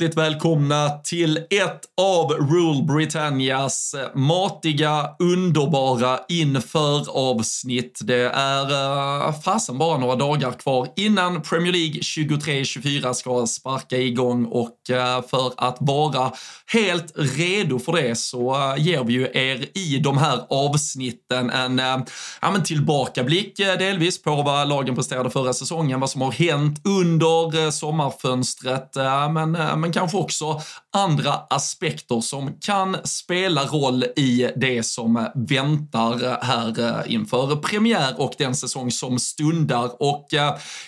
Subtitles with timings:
[0.00, 8.00] hjärtligt välkomna till ett av Rule Britannias matiga, underbara inför-avsnitt.
[8.02, 8.64] Det är
[9.26, 15.28] uh, fasen bara några dagar kvar innan Premier League 23-24 ska sparka igång och uh,
[15.28, 16.32] för att vara
[16.66, 21.80] helt redo för det så uh, ger vi ju er i de här avsnitten en
[21.80, 22.04] uh,
[22.40, 27.70] ja, men tillbakablick delvis på vad lagen presterade förra säsongen, vad som har hänt under
[27.70, 28.96] sommarfönstret,
[29.30, 30.60] men, men kanske också
[30.92, 38.54] andra aspekter som kan spela roll i det som väntar här inför premiär och den
[38.54, 40.02] säsong som stundar.
[40.02, 40.28] Och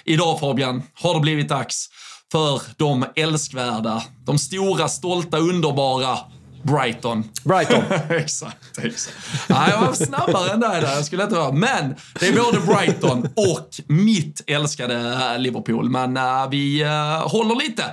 [0.04, 1.88] idag Fabian, har det blivit dags
[2.32, 6.18] för de älskvärda, de stora, stolta, underbara
[6.62, 7.24] Brighton.
[7.44, 7.82] Brighton.
[8.16, 9.16] exakt, exakt.
[9.48, 11.52] Nej, jag var snabbare än dig där, jag skulle inte vara.
[11.52, 15.90] Men det är både Brighton och mitt älskade Liverpool.
[15.90, 16.90] Men uh, vi uh,
[17.28, 17.84] håller lite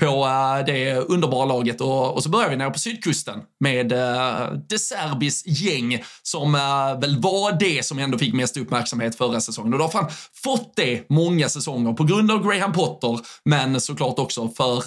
[0.00, 4.78] på uh, det underbara laget och, så börjar vi nere på sydkusten med uh, De
[4.78, 9.72] Serbis gäng som uh, väl var det som ändå fick mest uppmärksamhet förra säsongen.
[9.72, 10.10] Och det har fan
[10.44, 14.84] fått det många säsonger på grund av Graham Potter, men såklart också för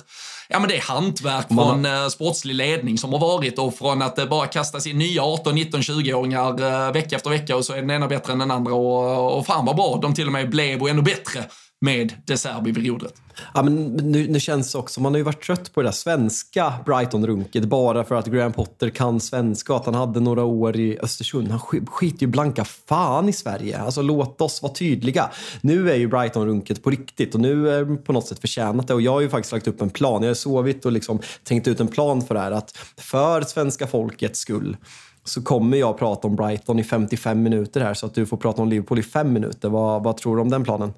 [0.49, 4.15] ja, men det är hantverk från eh, sportslig ledning som har varit och från att
[4.15, 7.81] det bara kastas in nya 18, 19, 20-åringar eh, vecka efter vecka och så är
[7.81, 10.49] den ena bättre än den andra och, och fan vad bra de till och med
[10.49, 11.45] blev och ännu bättre
[11.81, 13.13] med De Serbi vid rodret.
[13.53, 16.73] Ja, men nu, nu känns också, man har ju varit trött på det där svenska
[16.86, 20.99] Brighton-runket bara för att Graham Potter kan svenska och att han hade några år i
[20.99, 21.52] Östersund.
[21.52, 23.80] Han skiter ju blanka fan i Sverige.
[23.80, 25.30] Alltså låt oss vara tydliga.
[25.61, 29.02] Nu är ju Brighton-runket på riktigt och nu är på något sätt förtjänat det och
[29.02, 30.21] jag har ju faktiskt lagt upp en plan.
[30.23, 33.87] Jag har sovit och liksom tänkt ut en plan för det här att för svenska
[33.87, 34.77] folkets skull
[35.23, 38.61] så kommer jag prata om Brighton i 55 minuter här så att du får prata
[38.61, 39.70] om Liverpool i fem minuter.
[39.70, 40.93] Vad, vad tror du om den planen?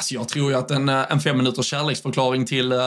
[0.00, 2.78] Alltså jag tror ju att en, eh, en fem minuters kärleksförklaring till uh,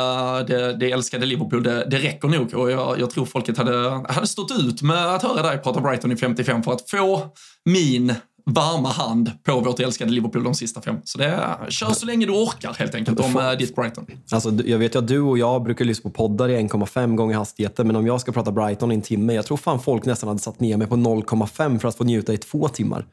[0.47, 2.53] det, det älskade Liverpool, det, det räcker nog.
[2.53, 6.11] Och jag, jag, tror folket hade, hade stått ut med att höra dig prata Brighton
[6.11, 7.29] i 55 för att få
[7.65, 8.13] min
[8.45, 10.95] varma hand på vårt älskade Liverpool de sista fem.
[11.03, 14.05] Så det kör så länge du orkar helt enkelt om uh, ditt Brighton.
[14.31, 17.35] Alltså, jag vet ju att du och jag brukar lyssna på poddar i 1,5 gånger
[17.35, 20.27] hastigheten, men om jag ska prata Brighton i en timme, jag tror fan folk nästan
[20.27, 23.05] hade satt ner mig på 0,5 för att få njuta i två timmar.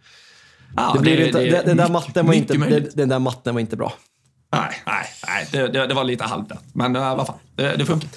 [0.77, 2.55] Ja, det blir det, inte, det, den, där matten var inte,
[2.95, 3.93] den där matten var inte bra.
[4.53, 5.49] Nej, nej, nej.
[5.53, 8.11] Det, det, det var lite halvt Men uh, vad fan, det, det funkar.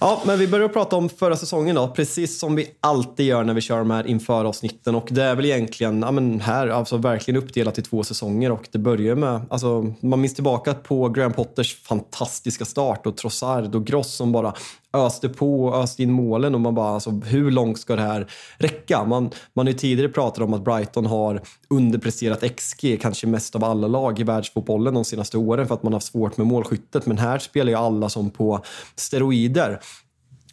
[0.00, 3.54] Ja, men vi börjar prata om förra säsongen då, precis som vi alltid gör när
[3.54, 4.94] vi kör de här inför-avsnitten.
[4.94, 8.68] Och det är väl egentligen, ja men här, alltså verkligen uppdelat i två säsonger och
[8.72, 13.86] det börjar med, alltså man minns tillbaka på Graham Potters fantastiska start och Trossard och
[13.86, 14.54] Gross som bara
[14.92, 18.26] öste på och öste in målen och man bara, alltså hur långt ska det här
[18.56, 19.04] räcka?
[19.04, 23.64] Man, man har ju tidigare pratat om att Brighton har underpresterat XG, kanske mest av
[23.64, 27.06] alla lag i världsfotbollen de senaste åren för att man har haft svårt med målskyttet.
[27.06, 28.64] Men här spelar ju alla som på
[28.96, 29.80] steroider.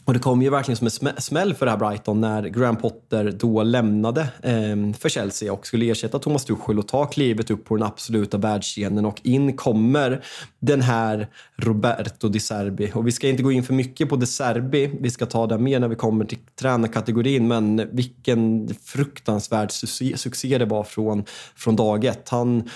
[0.10, 3.32] Och det kom ju verkligen som en smäll för det här Brighton när Graham Potter
[3.40, 7.76] då lämnade eh, för Chelsea och skulle ersätta Thomas Tuchel och ta klivet upp på
[7.76, 10.24] den absoluta världsscenen och in kommer
[10.60, 12.92] den här Roberto Di Serbi.
[12.94, 15.58] Och vi ska inte gå in för mycket på Di Serbi, vi ska ta det
[15.58, 19.72] mer när vi kommer till tränarkategorin, men vilken fruktansvärd
[20.16, 21.26] succé det var från,
[21.56, 22.30] från dag ett.
[22.30, 22.70] Han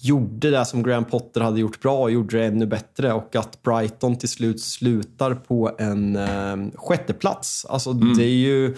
[0.00, 3.62] gjorde det som Graham Potter hade gjort bra och gjorde det ännu bättre och att
[3.62, 7.66] Brighton till slut slutar på en eh, sjätteplats.
[7.68, 8.16] Alltså mm.
[8.16, 8.76] det är ju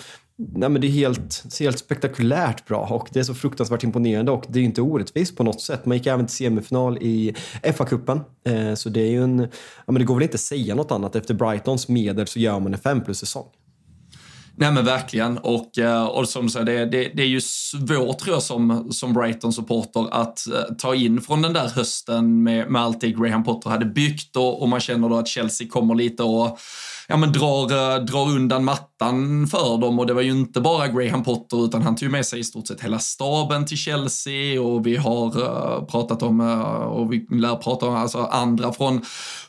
[0.55, 4.45] Nej, men det är helt, helt spektakulärt bra och det är så fruktansvärt imponerande och
[4.49, 5.87] det är inte orättvist på något sätt.
[5.87, 8.21] Man gick även till semifinal i FA-cupen.
[8.45, 9.39] Eh, så det är ju en,
[9.87, 11.17] ja, men det går väl inte att säga något annat.
[11.17, 13.47] Efter Brightons medel så gör man en fem plus säsong.
[14.61, 15.39] Nej men verkligen.
[15.39, 18.93] Och, eh, och som du säger, det, det, det, är ju svårt tror jag som,
[18.93, 23.45] som Brighton-supporter att eh, ta in från den där hösten med, med allt det Graham
[23.45, 26.59] Potter hade byggt och, och man känner då att Chelsea kommer lite och
[27.11, 29.99] ja, men drar, eh, drar undan mattan för dem.
[29.99, 32.67] Och det var ju inte bara Graham Potter utan han tog med sig i stort
[32.67, 34.63] sett hela staben till Chelsea.
[34.63, 39.01] Och vi har uh, pratat om uh, och vi lär prata om alltså andra från,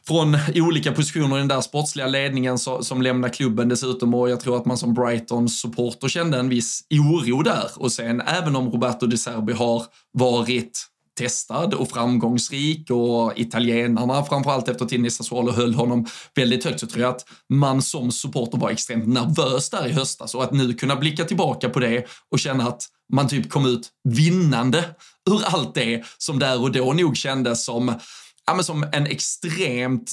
[0.07, 4.13] från olika positioner i den där sportsliga ledningen så, som lämnar klubben dessutom.
[4.13, 7.67] Och jag tror att man som Brighton-supporter kände en viss oro där.
[7.75, 9.83] Och sen även om Roberto De Serbi har
[10.13, 16.05] varit testad och framgångsrik och italienarna framförallt efter Tinni Sassuolo höll honom
[16.35, 20.35] väldigt högt så tror jag att man som supporter var extremt nervös där i höstas
[20.35, 23.89] och att nu kunna blicka tillbaka på det och känna att man typ kom ut
[24.09, 24.85] vinnande
[25.29, 27.95] ur allt det som där och då nog kändes som,
[28.45, 30.11] ja, men som en extremt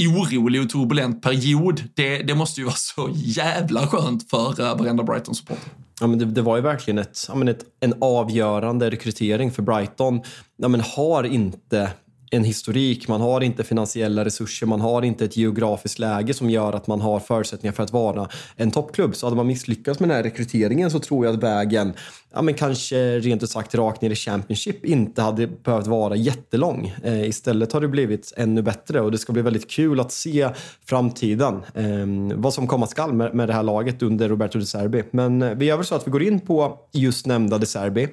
[0.00, 1.84] orolig och turbulent period.
[1.94, 5.70] Det, det måste ju vara så jävla skönt för uh, varenda Brighton-supporter.
[6.00, 9.62] Ja, men det, det, var ju verkligen ett, ja, men ett, en avgörande rekrytering för
[9.62, 10.20] Brighton.
[10.56, 11.90] Ja, men har inte
[12.30, 16.72] en historik, man har inte finansiella resurser, man har inte ett geografiskt läge som gör
[16.72, 19.16] att man har förutsättningar för att vara en toppklubb.
[19.16, 21.92] Så hade man misslyckats med den här rekryteringen så tror jag att vägen,
[22.34, 26.94] ja men kanske rent ut sagt rakt ner i Championship, inte hade behövt vara jättelång.
[27.04, 30.48] Eh, istället har det blivit ännu bättre och det ska bli väldigt kul att se
[30.84, 31.54] framtiden.
[31.74, 35.02] Eh, vad som komma skall med, med det här laget under Roberto De Serbi.
[35.10, 38.08] Men eh, vi gör väl så att vi går in på just nämnda De Serbi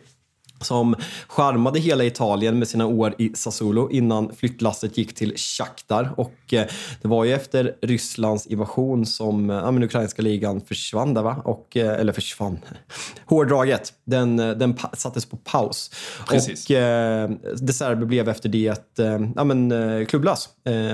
[0.61, 0.95] som
[1.27, 6.13] charmade hela Italien med sina år i Sassuolo innan flyttlasset gick till Shakhtar.
[6.17, 6.65] Och eh,
[7.01, 11.41] det var ju efter Rysslands invasion som eh, ja, men ukrainska ligan försvann där va?
[11.45, 12.59] Och, eh, eller försvann,
[13.25, 13.93] hårdraget.
[14.05, 15.91] Den, den sattes på paus.
[16.29, 16.65] Precis.
[16.65, 17.29] Och eh,
[17.61, 18.97] De Serbi blev efter det
[19.35, 20.49] ja, men, klubblös.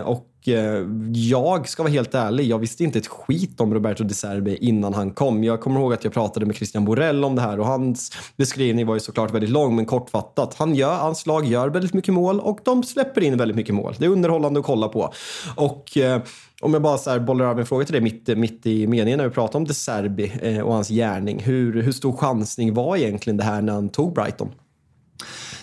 [0.06, 4.14] och Eh, jag ska vara helt ärlig, jag visste inte ett skit om Roberto Di
[4.14, 5.44] Serbi innan han kom.
[5.44, 8.86] Jag kommer ihåg att jag pratade med Christian Borell om det här och hans beskrivning
[8.86, 10.56] var ju såklart väldigt lång men kortfattat.
[10.58, 13.96] Han gör, hans lag gör väldigt mycket mål och de släpper in väldigt mycket mål.
[13.98, 15.14] Det är underhållande att kolla på.
[15.56, 16.22] Och eh,
[16.62, 19.18] om jag bara så här bollar över en fråga till dig mitt, mitt i meningen
[19.18, 21.40] när vi pratar om De Serbi eh, och hans gärning.
[21.40, 24.50] Hur, hur stor chansning var egentligen det här när han tog Brighton?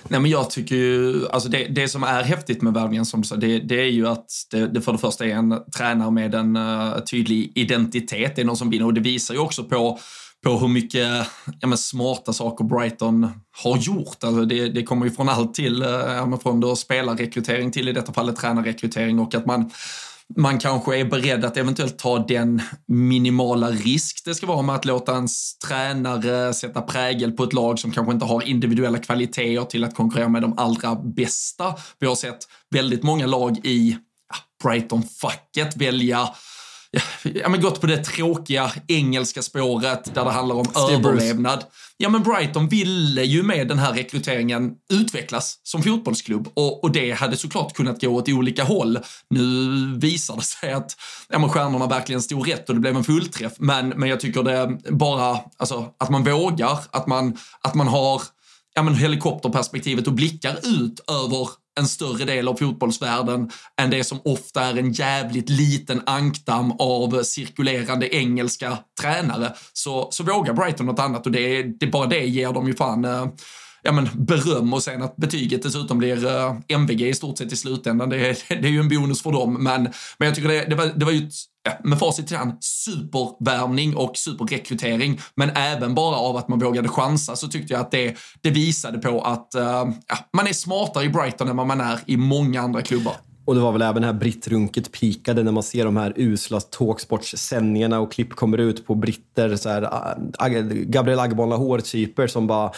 [0.08, 3.28] Nej, men jag tycker ju, alltså det, det som är häftigt med värvningen som du
[3.28, 6.34] sa, det, det, är ju att det, det, för det första är en tränare med
[6.34, 8.36] en uh, tydlig identitet.
[8.36, 9.98] Det är någon som vinner och det visar ju också på
[10.44, 11.26] på hur mycket
[11.60, 13.30] ja, men smarta saker Brighton
[13.62, 14.24] har gjort.
[14.24, 17.92] Alltså det, det kommer ju från allt till, eh, ja, från då spelarrekrytering till i
[17.92, 19.70] detta fallet tränarrekrytering och att man
[20.36, 24.84] man kanske är beredd att eventuellt ta den minimala risk det ska vara med att
[24.84, 29.84] låta ens tränare sätta prägel på ett lag som kanske inte har individuella kvaliteter till
[29.84, 31.74] att konkurrera med de allra bästa.
[31.98, 32.38] Vi har sett
[32.70, 33.96] väldigt många lag i
[34.62, 36.28] Brighton-facket välja
[37.22, 41.58] ja, men gått på det tråkiga engelska spåret där det handlar om Steve överlevnad.
[41.58, 41.70] Bruce.
[41.96, 47.12] Ja, men Brighton ville ju med den här rekryteringen utvecklas som fotbollsklubb och, och det
[47.12, 48.98] hade såklart kunnat gå åt olika håll.
[49.30, 49.68] Nu
[49.98, 50.96] visar det sig att
[51.28, 53.52] ja, men stjärnorna verkligen stod rätt och det blev en fullträff.
[53.58, 58.22] Men, men jag tycker det bara, alltså att man vågar, att man, att man har
[58.74, 64.20] ja, men helikopterperspektivet och blickar ut över en större del av fotbollsvärlden än det som
[64.24, 69.52] ofta är en jävligt liten ankdamm av cirkulerande engelska tränare.
[69.72, 73.04] Så, så vågar Brighton något annat och det, det bara det ger dem ju fan
[73.04, 73.26] eh,
[73.88, 77.52] ja, men, beröm och sen att betyget dessutom blir eh, uh, MVG i stort sett
[77.52, 78.08] i slutändan.
[78.08, 79.54] Det, det, det är ju en bonus för dem.
[79.64, 79.82] Men,
[80.18, 82.64] men jag tycker det, det, var, det var ju ett, ja, med facit i hand,
[82.64, 85.20] supervärvning och superrekrytering.
[85.34, 88.98] Men även bara av att man vågade chansa så tyckte jag att det, det visade
[88.98, 89.62] på att uh,
[90.08, 93.14] ja, man är smartare i Brighton än vad man är i många andra klubbar.
[93.44, 98.00] Och det var väl även här brittrunket pikade när man ser de här usla talksportssändningarna
[98.00, 102.72] och klipp kommer ut på britter, så här, ah, Gabriel Lahore-typer som bara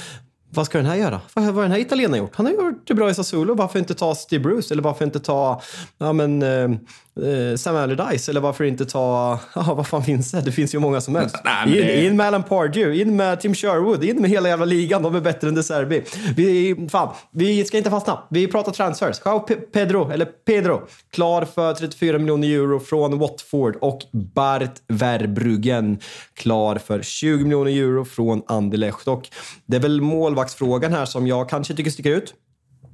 [0.51, 1.21] vad ska den här göra?
[1.35, 2.37] Vad har den här italienaren gjort?
[2.37, 3.55] Han har gjort det bra i Sassuolo.
[3.55, 4.75] Varför inte ta Steve Bruce?
[4.75, 5.63] Eller varför inte ta
[5.99, 6.71] ja, men, eh,
[7.17, 10.41] eh, Sam Allardyce eller varför inte ta, ja, vad fan finns det?
[10.41, 11.37] Det finns ju många som helst.
[11.45, 12.07] Nej, det...
[12.07, 15.03] in, med Alan Pardew, in med Tim Sherwood, in med hela jävla ligan.
[15.03, 16.03] De är bättre än De Serbi.
[16.37, 18.23] Vi, fan, vi ska inte fastna.
[18.31, 19.21] Vi pratar transfers.
[19.25, 19.41] Jao
[19.73, 25.99] Pedro, eller Pedro, klar för 34 miljoner euro från Watford och Bart Verbruggen
[26.35, 29.09] klar för 20 miljoner euro från Anderlecht.
[29.09, 29.29] Och
[29.67, 32.35] det är väl målvaktsfrågan här som jag kanske tycker sticker ut.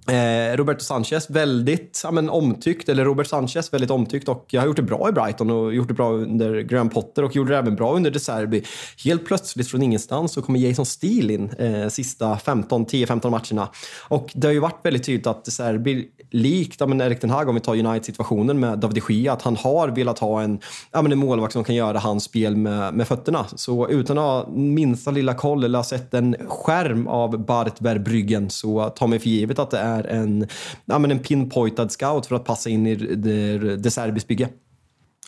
[0.08, 4.76] Eh, Roberto Sanchez, väldigt ja, men, omtyckt, eller Robert Sanchez, väldigt omtyckt och har gjort
[4.76, 7.76] det bra i Brighton och gjort det bra under Graham Potter och gjorde det även
[7.76, 8.64] bra under De Serbi.
[9.04, 13.68] Helt plötsligt från ingenstans så kommer Jason Steele in eh, sista 10-15 matcherna.
[14.08, 17.30] Och det har ju varit väldigt tydligt att De Serbi, likt ja, men Erik Den
[17.30, 20.60] Hag om vi tar United-situationen med David de Gia, att han har velat ha en,
[20.92, 23.46] ja, men en målvakt som kan göra hans spel med, med fötterna.
[23.54, 28.50] Så utan att ha minsta lilla koll eller ha sett en skärm av Bart Verbryggen
[28.50, 30.48] så tar man för givet att det är är en,
[30.84, 34.48] ja, men en pinpointad scout för att passa in i det, det Serbis bygge.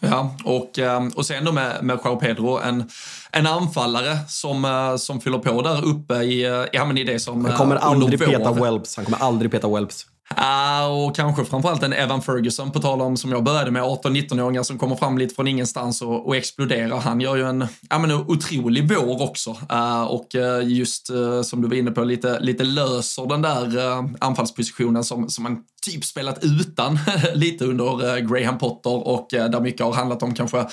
[0.01, 2.91] Ja, och, ehm, och sen då med, med Joao Pedro, en,
[3.33, 7.19] en anfallare som, eh, som fyller på där uppe i, eh, ja, men i det
[7.19, 7.45] som...
[7.45, 8.97] Han kommer eh, aldrig peta Welbs.
[8.97, 10.07] Han kommer aldrig peta Welbs.
[10.35, 14.63] Ah, och kanske framförallt en Evan Ferguson, på tal om som jag började med, 18-19-åringar
[14.63, 16.99] som kommer fram lite från ingenstans och, och exploderar.
[16.99, 19.51] Han gör ju en ja, men, otrolig vår också.
[19.73, 23.79] Uh, och uh, just uh, som du var inne på, lite, lite löser den där
[23.79, 26.99] eh, anfallspositionen som, som man typ spelat utan
[27.35, 30.67] lite under Graham Potter och där mycket har handlat om kanske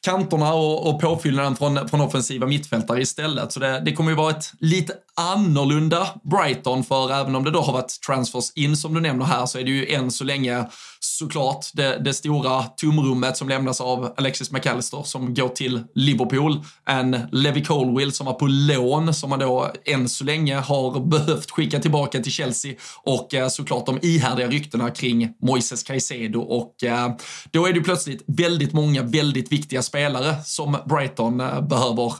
[0.00, 3.52] kanterna och, och påfyllnaden från, från offensiva mittfältare istället.
[3.52, 7.60] Så det, det kommer ju vara ett lite annorlunda Brighton för även om det då
[7.60, 10.64] har varit transfers in som du nämner här så är det ju än så länge
[11.00, 16.64] såklart det, det stora tomrummet som lämnas av Alexis McAllister som går till Liverpool.
[16.86, 21.50] En Levi Colwill som var på lån som man då än så länge har behövt
[21.50, 27.10] skicka tillbaka till Chelsea och eh, såklart de ihärdiga ryktena kring Moises Caicedo och eh,
[27.50, 32.12] då är det plötsligt väldigt många väldigt viktiga spelare som Brighton eh, behöver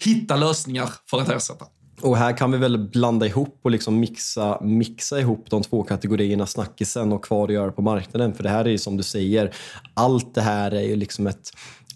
[0.00, 1.64] hitta lösningar för att ersätta.
[2.02, 6.46] Och här kan vi väl blanda ihop och liksom mixa, mixa ihop de två kategorierna
[6.46, 8.34] snackisen och kvar att göra på marknaden.
[8.34, 9.54] För det här är ju som du säger,
[9.94, 11.50] allt det här är ju liksom ett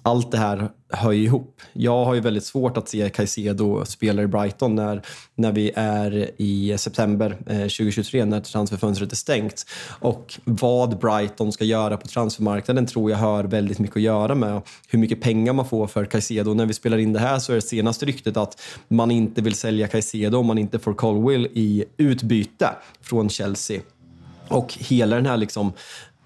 [0.06, 1.60] allt det här hör ihop.
[1.72, 5.02] Jag har ju väldigt svårt att se Caicedo spela i Brighton när,
[5.34, 9.66] när vi är i september eh, 2023 när transferfönstret är stängt.
[10.00, 14.62] Och vad Brighton ska göra på transfermarknaden tror jag har väldigt mycket att göra med
[14.88, 16.54] hur mycket pengar man får för Caicedo.
[16.54, 19.54] När vi spelar in det här så är det senaste ryktet att man inte vill
[19.54, 22.70] sälja Caicedo om man inte får Colwill i utbyte
[23.02, 23.80] från Chelsea.
[24.48, 25.72] Och hela den här liksom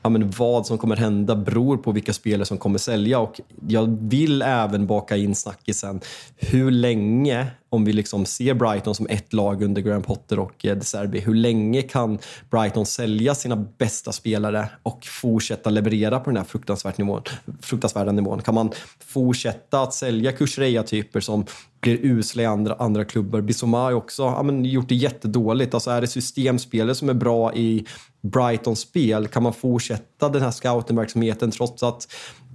[0.03, 3.19] ja, men vad som kommer hända beror på vilka spelare som kommer sälja.
[3.19, 6.01] Och jag vill även baka in snackisen
[6.37, 10.77] hur länge, om vi liksom ser Brighton som ett lag under Graham Potter och eh,
[10.77, 12.19] De Serbi, hur länge kan
[12.51, 17.23] Brighton sälja sina bästa spelare och fortsätta leverera på den här fruktansvärt nivån,
[17.61, 18.43] fruktansvärda nivån?
[18.43, 18.71] Kan man
[19.07, 21.47] fortsätta att sälja Kushreya-typer som
[21.81, 23.41] blir usla i andra, andra klubbar?
[23.41, 25.75] Bissoma har också ja, men, gjort det jättedåligt.
[25.75, 27.87] Alltså är det systemspelare som är bra i
[28.23, 29.29] Brightons spel?
[29.29, 32.07] Kan man fortsätta den här scoutenverksamheten trots att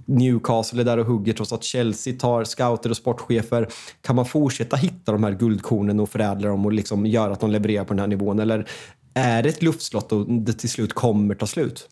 [0.06, 3.68] Newcastle är där och hugger trots att Chelsea tar scouter och sportchefer.
[4.00, 7.50] Kan man fortsätta hitta de här guldkornen och förädla dem och liksom göra att de
[7.50, 8.38] levererar på den här nivån?
[8.38, 8.68] Eller
[9.14, 11.88] är det ett luftslott och det till slut kommer ta slut?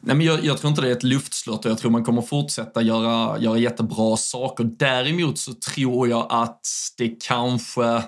[0.00, 2.22] Nej, men jag, jag, tror inte det är ett luftslott och jag tror man kommer
[2.22, 4.64] fortsätta göra, göra jättebra saker.
[4.64, 6.66] Däremot så tror jag att
[6.98, 8.02] det kanske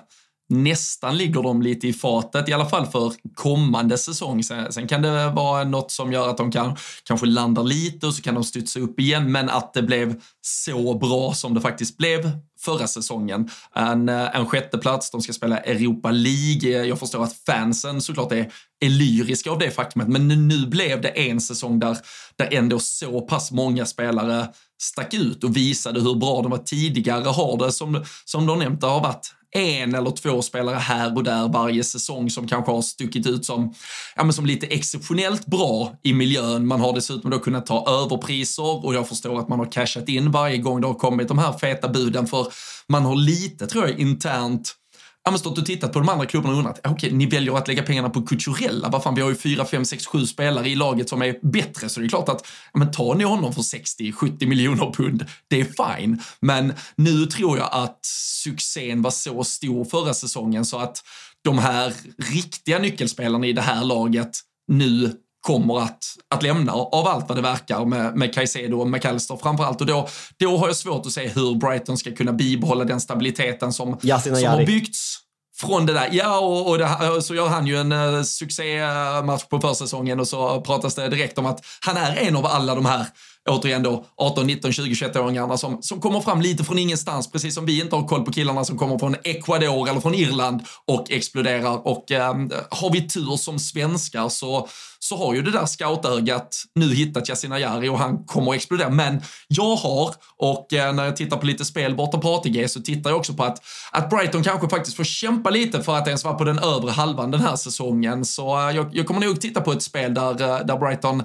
[0.51, 4.43] nästan ligger de lite i fatet, i alla fall för kommande säsong.
[4.43, 8.13] Sen, sen, kan det vara något som gör att de kan, kanske landar lite och
[8.13, 11.97] så kan de studsa upp igen, men att det blev så bra som det faktiskt
[11.97, 13.49] blev förra säsongen.
[13.75, 16.85] En, eh, en sjätteplats, de ska spela Europa League.
[16.85, 21.09] Jag förstår att fansen såklart är, är lyriska av det faktumet, men nu blev det
[21.29, 21.97] en säsong där,
[22.35, 24.47] där ändå så pass många spelare
[24.81, 27.29] stack ut och visade hur bra de var tidigare.
[27.29, 31.23] Har det, som, som de nämnt, det har varit en eller två spelare här och
[31.23, 33.73] där varje säsong som kanske har stuckit ut som,
[34.15, 36.67] ja, men som lite exceptionellt bra i miljön.
[36.67, 40.31] Man har dessutom då kunnat ta överpriser och jag förstår att man har cashat in
[40.31, 42.47] varje gång det har kommit de här feta buden för
[42.87, 44.75] man har lite, tror jag, internt
[45.23, 47.57] ja, men stått och tittat på de andra klubbarna och undrat, okej, okay, ni väljer
[47.57, 50.69] att lägga pengarna på Cucurella, vad fan, vi har ju fyra, fem, sex, sju spelare
[50.69, 53.53] i laget som är bättre, så det är klart att, ja, men tar ni honom
[53.53, 56.21] för 60-70 miljoner pund, det är fine.
[56.39, 57.99] Men nu tror jag att
[58.43, 61.03] succén var så stor förra säsongen så att
[61.43, 67.29] de här riktiga nyckelspelarna i det här laget nu kommer att, att lämna av allt
[67.29, 69.81] vad det verkar med, med Caicedo och McAllister framförallt.
[69.81, 70.07] Och då,
[70.37, 74.33] då har jag svårt att se hur Brighton ska kunna bibehålla den stabiliteten som, som
[74.33, 75.17] har byggts
[75.61, 76.09] från det där.
[76.11, 80.61] Ja, och, och det, så gör han ju en uh, succématch på försäsongen och så
[80.61, 83.05] pratas det direkt om att han är en av alla de här
[83.49, 87.65] återigen då 18, 19, 20, 21-åringarna som, som kommer fram lite från ingenstans, precis som
[87.65, 91.87] vi inte har koll på killarna som kommer från Ecuador eller från Irland och exploderar.
[91.87, 92.35] Och eh,
[92.69, 94.67] har vi tur som svenskar så,
[94.99, 98.89] så har ju det där scoutögat nu hittat Yasin Ayari och han kommer att explodera.
[98.89, 102.81] Men jag har, och eh, när jag tittar på lite spel borta på ATG så
[102.81, 106.23] tittar jag också på att, att Brighton kanske faktiskt får kämpa lite för att ens
[106.23, 108.25] vara på den övre halvan den här säsongen.
[108.25, 111.23] Så eh, jag, jag kommer nog titta på ett spel där, eh, där Brighton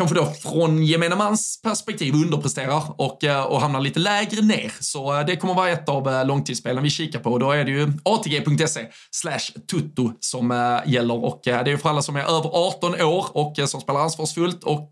[0.00, 4.72] kanske då från gemene mans perspektiv underpresterar och, eh, och hamnar lite lägre ner.
[4.80, 7.38] Så eh, det kommer vara ett av eh, långtidsspelen vi kikar på.
[7.38, 12.02] Då är det ju atg.se slash tutto som gäller och det är ju för alla
[12.02, 14.90] som är över 18 år och som spelar ansvarsfullt och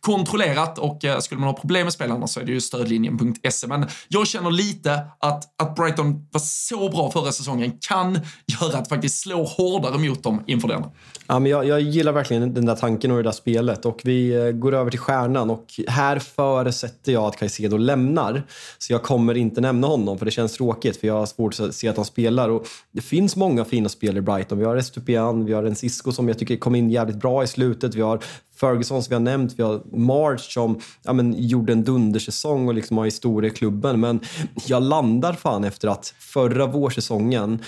[0.00, 3.66] kontrollerat och skulle man ha problem med spelarna så är det ju stödlinjen.se.
[3.66, 8.88] Men jag känner lite att, att Brighton var så bra förra säsongen kan göra att
[8.88, 10.84] faktiskt slå hårdare mot dem inför den.
[11.26, 14.23] Ja, men jag, jag gillar verkligen den där tanken och det där spelet och vi
[14.24, 18.42] vi går över till stjärnan och här förutsätter jag att Caicedo lämnar.
[18.78, 21.74] Så jag kommer inte nämna honom för det känns tråkigt för jag har svårt att
[21.74, 22.48] se att han spelar.
[22.48, 24.58] Och det finns många fina spelare i Brighton.
[24.58, 27.46] Vi har Estupian, vi har en Cisco som jag tycker kom in jävligt bra i
[27.46, 27.94] slutet.
[27.94, 28.20] Vi har
[28.60, 32.74] Ferguson som vi har nämnt, vi har March som ja, men, gjorde en dundersäsong och
[32.74, 34.00] liksom har historia i klubben.
[34.00, 34.20] Men
[34.66, 37.58] jag landar fan efter att förra vårsäsongen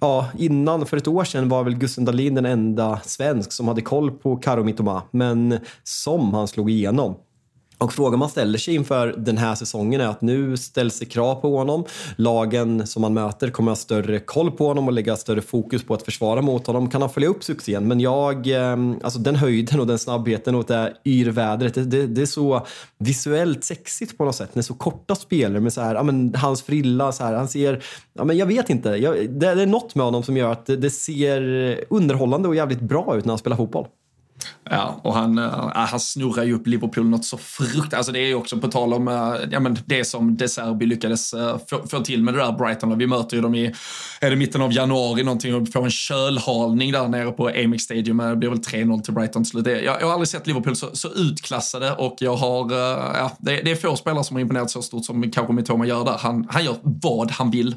[0.00, 3.82] ja, innan, för ett år sedan var väl Gusten Dahlin den enda svensk som hade
[3.82, 7.14] koll på Karo Mitoma, men som han slog igenom.
[7.78, 11.34] Och frågan man ställer sig inför den här säsongen är att nu ställs det krav
[11.34, 11.84] på honom.
[12.16, 15.94] Lagen som man möter kommer ha större koll på honom och lägga större fokus på
[15.94, 16.90] att försvara mot honom.
[16.90, 17.88] Kan han följa upp succén?
[17.88, 22.22] Men jag, ehm, alltså den höjden och den snabbheten och det yrvädret, det, det, det,
[22.22, 22.66] är så
[22.98, 24.54] visuellt sexigt på något sätt.
[24.54, 27.84] När så korta spelare med så här, ja, men hans frilla, så här, han ser,
[28.12, 30.66] ja, men jag vet inte, jag, det, det är något med honom som gör att
[30.66, 31.40] det, det ser
[31.90, 33.86] underhållande och jävligt bra ut när han spelar fotboll.
[34.70, 37.94] Ja, och han, äh, han snurrar ju upp Liverpool något så fruktansvärt.
[37.94, 39.14] Alltså det är ju också på tal om äh,
[39.50, 42.98] ja, men det som De Serbi lyckades äh, få, få, till med det där Brighton.
[42.98, 43.74] Vi möter ju dem i
[44.20, 48.16] är det mitten av januari någonting och får en kölhalning där nere på Amex Stadium.
[48.16, 49.66] Det blir väl 3-0 till Brighton till slut.
[49.66, 53.70] Jag, jag har aldrig sett Liverpool så, så utklassade och jag har, ja, det, det,
[53.70, 56.16] är få spelare som har imponerat så stort som kanske Mitoma gör där.
[56.18, 57.74] Han, han gör vad han vill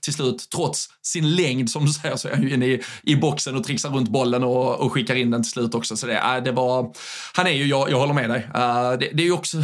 [0.00, 0.48] till slut.
[0.54, 3.64] Trots sin längd som du säger så är han ju inne i, i boxen och
[3.64, 5.96] trixar runt bollen och, och skickar in den till slut också.
[6.00, 6.92] Så det, äh, det var,
[7.32, 8.38] han är ju, jag, jag håller med dig.
[8.38, 9.56] Uh, det, det, är ju också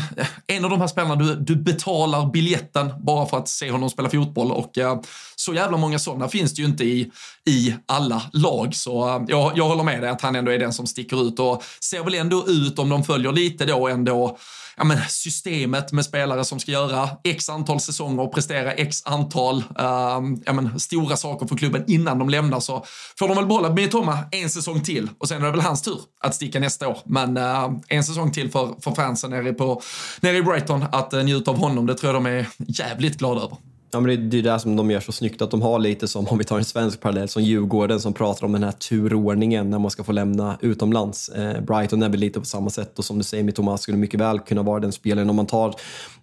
[0.46, 4.10] en av de här spelarna du, du betalar biljetten bara för att se honom spela
[4.10, 5.00] fotboll och uh,
[5.36, 7.10] så jävla många sådana finns det ju inte i,
[7.46, 8.74] i alla lag.
[8.74, 11.38] Så eh, jag, jag håller med dig att han ändå är den som sticker ut
[11.38, 14.38] och ser väl ändå ut om de följer lite då ändå
[14.76, 19.56] ja, men, systemet med spelare som ska göra x antal säsonger och prestera x antal
[19.56, 22.84] uh, ja, men, stora saker för klubben innan de lämnar så
[23.18, 26.00] får de väl behålla Mitoma en säsong till och sen är det väl hans tur
[26.20, 26.98] att sticka nästa år.
[27.04, 29.82] Men uh, en säsong till för, för fansen nere, på,
[30.20, 33.40] nere i Brighton att uh, njuta av honom, det tror jag de är jävligt glada
[33.40, 33.56] över.
[33.96, 36.26] Ja, men det, är det som de gör så snyggt, att de har lite som,
[36.26, 39.78] om vi tar en svensk parallell, som Djurgården som pratar om den här turordningen när
[39.78, 41.28] man ska få lämna utomlands.
[41.28, 43.98] Eh, Brighton är väl lite på samma sätt och som du säger, med Thomas skulle
[43.98, 45.74] mycket väl kunna vara den spelaren om man tar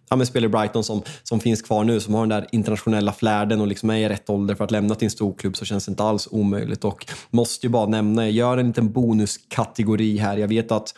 [0.09, 3.61] ja, men spelare Brighton som, som finns kvar nu, som har den där internationella flärden
[3.61, 5.85] och liksom är i rätt ålder för att lämna till en stor klubb så känns
[5.85, 6.83] det inte alls omöjligt.
[6.83, 10.37] Och måste ju bara nämna, jag gör en liten bonuskategori här.
[10.37, 10.93] Jag vet att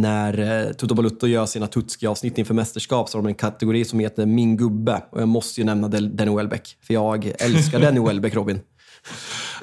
[0.00, 4.00] när eh, Toto Balutto gör sina Tutski-avsnitt inför mästerskap så har de en kategori som
[4.00, 5.02] heter Min gubbe.
[5.10, 8.60] Och jag måste ju nämna Denny Welbeck, för jag älskar Denny Welbeck, Robin.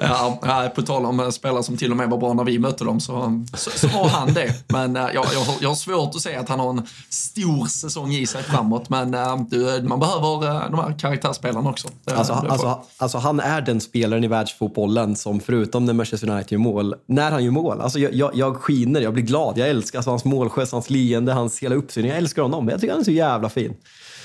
[0.00, 3.00] Ja, på tal om spelare som till och med var bra när vi mötte dem
[3.00, 4.54] så, så, så har han det.
[4.68, 7.66] Men äh, jag, jag, har, jag har svårt att säga att han har en stor
[7.66, 8.88] säsong i sig framåt.
[8.88, 9.10] Men
[9.50, 11.88] du, man behöver de här karaktärsspelarna också.
[12.04, 16.58] Alltså, alltså, alltså, han är den spelaren i världsfotbollen som förutom när Manchester United gör
[16.58, 19.98] mål, när han gör mål, alltså jag, jag, jag skiner, jag blir glad, jag älskar
[19.98, 22.06] alltså, hans målgest, hans leende, hans hela uppsyn.
[22.06, 23.74] Jag älskar honom, jag tycker han är så jävla fin.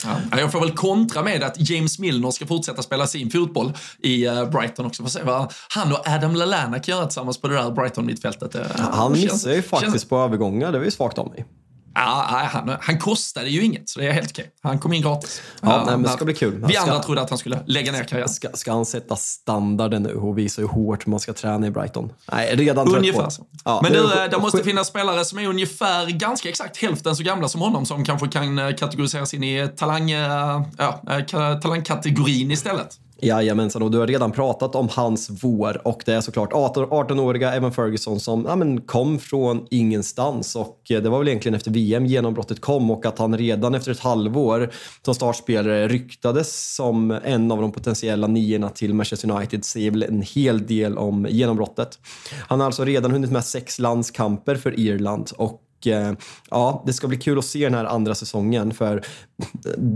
[0.04, 4.28] Ja, jag får väl kontra med att James Milner ska fortsätta spela sin fotboll i
[4.28, 5.04] uh, Brighton också.
[5.04, 8.56] Får se vad han och Adam Lallana kan göra tillsammans på det där Brighton-mittfältet.
[8.56, 10.06] Uh, han missar ju faktiskt känns...
[10.06, 11.46] på övergångar, det var ju svagt av mig.
[11.94, 14.52] Ja, han, han kostade ju inget, så det är helt okej.
[14.64, 15.42] Han kom in gratis.
[15.62, 16.66] Ja, nej, men det ska bli kul.
[16.68, 18.30] vi ska, andra trodde att han skulle lägga ner karriären.
[18.30, 22.12] Ska, ska han sätta standarden nu och visa hur hårt man ska träna i Brighton?
[22.32, 23.46] Nej, redan Ungefär så.
[23.66, 27.48] Ja, men du, det måste finnas spelare som är ungefär ganska exakt hälften så gamla
[27.48, 33.00] som honom som kanske kan eh, kategoriseras in i talang, eh, ja, eh, talangkategorin istället.
[33.22, 37.72] Jajamensan, och du har redan pratat om hans vår och det är såklart 18-åriga Evan
[37.72, 42.62] Ferguson som ja, men kom från ingenstans och det var väl egentligen efter VM genombrottet
[42.62, 44.72] kom och att han redan efter ett halvår
[45.06, 50.22] som startspelare ryktades som en av de potentiella niorna till Manchester United säger väl en
[50.22, 52.00] hel del om genombrottet.
[52.48, 56.14] Han har alltså redan hunnit med sex landskamper för Irland och och eh,
[56.50, 59.06] ja, det ska bli kul att se den här andra säsongen för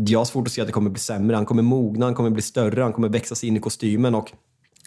[0.07, 1.35] jag har svårt att se att det kommer bli sämre.
[1.35, 4.31] Han kommer mogna, han kommer bli större, han kommer växa sig in i kostymen och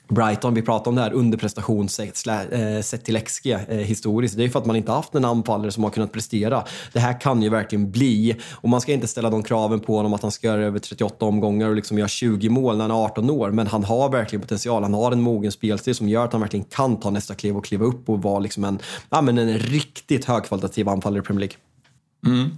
[0.08, 4.36] Brighton, vi pratar om det här underprestation sett eh, till XG eh, historiskt.
[4.36, 6.64] Det är för att man inte haft en anfallare som har kunnat prestera.
[6.92, 10.14] Det här kan ju verkligen bli, och man ska inte ställa de kraven på honom
[10.14, 13.04] att han ska göra över 38 omgångar och liksom göra 20 mål när han är
[13.04, 13.50] 18 år.
[13.50, 14.82] Men han har verkligen potential.
[14.82, 17.64] Han har en mogen spelstil som gör att han verkligen kan ta nästa kliv och
[17.64, 18.78] kliva upp och vara liksom en,
[19.10, 21.67] ja, men en riktigt högkvalitativ anfallare i Premier League.
[22.26, 22.50] Mm.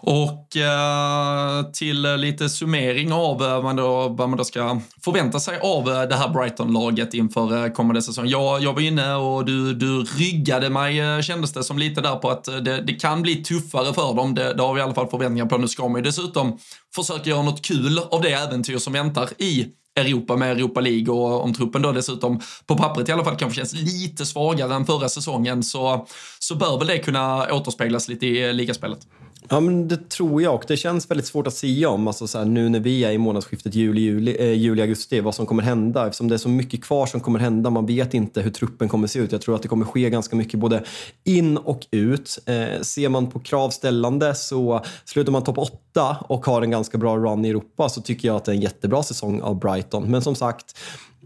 [0.00, 5.40] Och eh, till lite summering av eh, vad man, då, vad man då ska förvänta
[5.40, 8.26] sig av eh, det här Brighton-laget inför eh, kommande säsong.
[8.26, 12.30] Jag, jag var inne och du, du ryggade mig, kändes det som lite där på
[12.30, 14.34] att det, det kan bli tuffare för dem.
[14.34, 15.58] Det, det har vi i alla fall förväntningar på.
[15.58, 16.58] Nu ska man ju dessutom
[16.94, 19.66] försöka göra något kul av det äventyr som väntar i
[19.96, 23.56] Europa med Europa League och om truppen då dessutom på pappret i alla fall kanske
[23.56, 26.06] känns lite svagare än förra säsongen så,
[26.38, 29.06] så bör väl det kunna återspeglas lite i ligaspelet.
[29.48, 32.38] Ja, men det tror jag och det känns väldigt svårt att säga om, alltså så
[32.38, 35.62] här, nu när vi är i månadsskiftet juli, juli, eh, juli, augusti, vad som kommer
[35.62, 36.06] hända.
[36.06, 39.06] Eftersom det är så mycket kvar som kommer hända, man vet inte hur truppen kommer
[39.06, 39.32] se ut.
[39.32, 40.84] Jag tror att det kommer ske ganska mycket både
[41.24, 42.38] in och ut.
[42.46, 47.16] Eh, ser man på kravställande så slutar man topp 8 och har en ganska bra
[47.16, 50.10] run i Europa så tycker jag att det är en jättebra säsong av Brighton.
[50.10, 50.76] Men som sagt,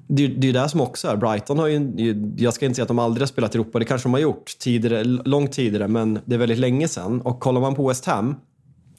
[0.09, 1.16] det, är ju det som också är.
[1.16, 3.85] Brighton har ju, jag ska inte säga att de aldrig har spelat i Europa, det
[3.85, 7.21] kanske de har gjort tidigare, långt tidigare, men det är väldigt länge sedan.
[7.21, 8.35] Och kollar man på West Ham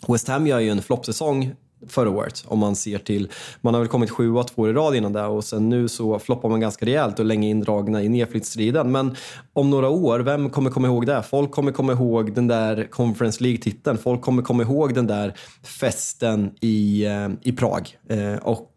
[0.07, 1.53] West Ham gör ju en floppsäsong
[1.87, 4.95] förra året om man ser till, man har väl kommit sjua två år i rad
[4.95, 8.91] innan det och sen nu så floppar man ganska rejält och länge indragna i nedflyttstriden.
[8.91, 9.15] Men
[9.53, 11.23] om några år, vem kommer komma ihåg det?
[11.23, 13.97] Folk kommer komma ihåg den där Conference League-titeln.
[13.97, 17.97] Folk kommer komma ihåg den där festen i, eh, i Prag.
[18.09, 18.71] Eh, och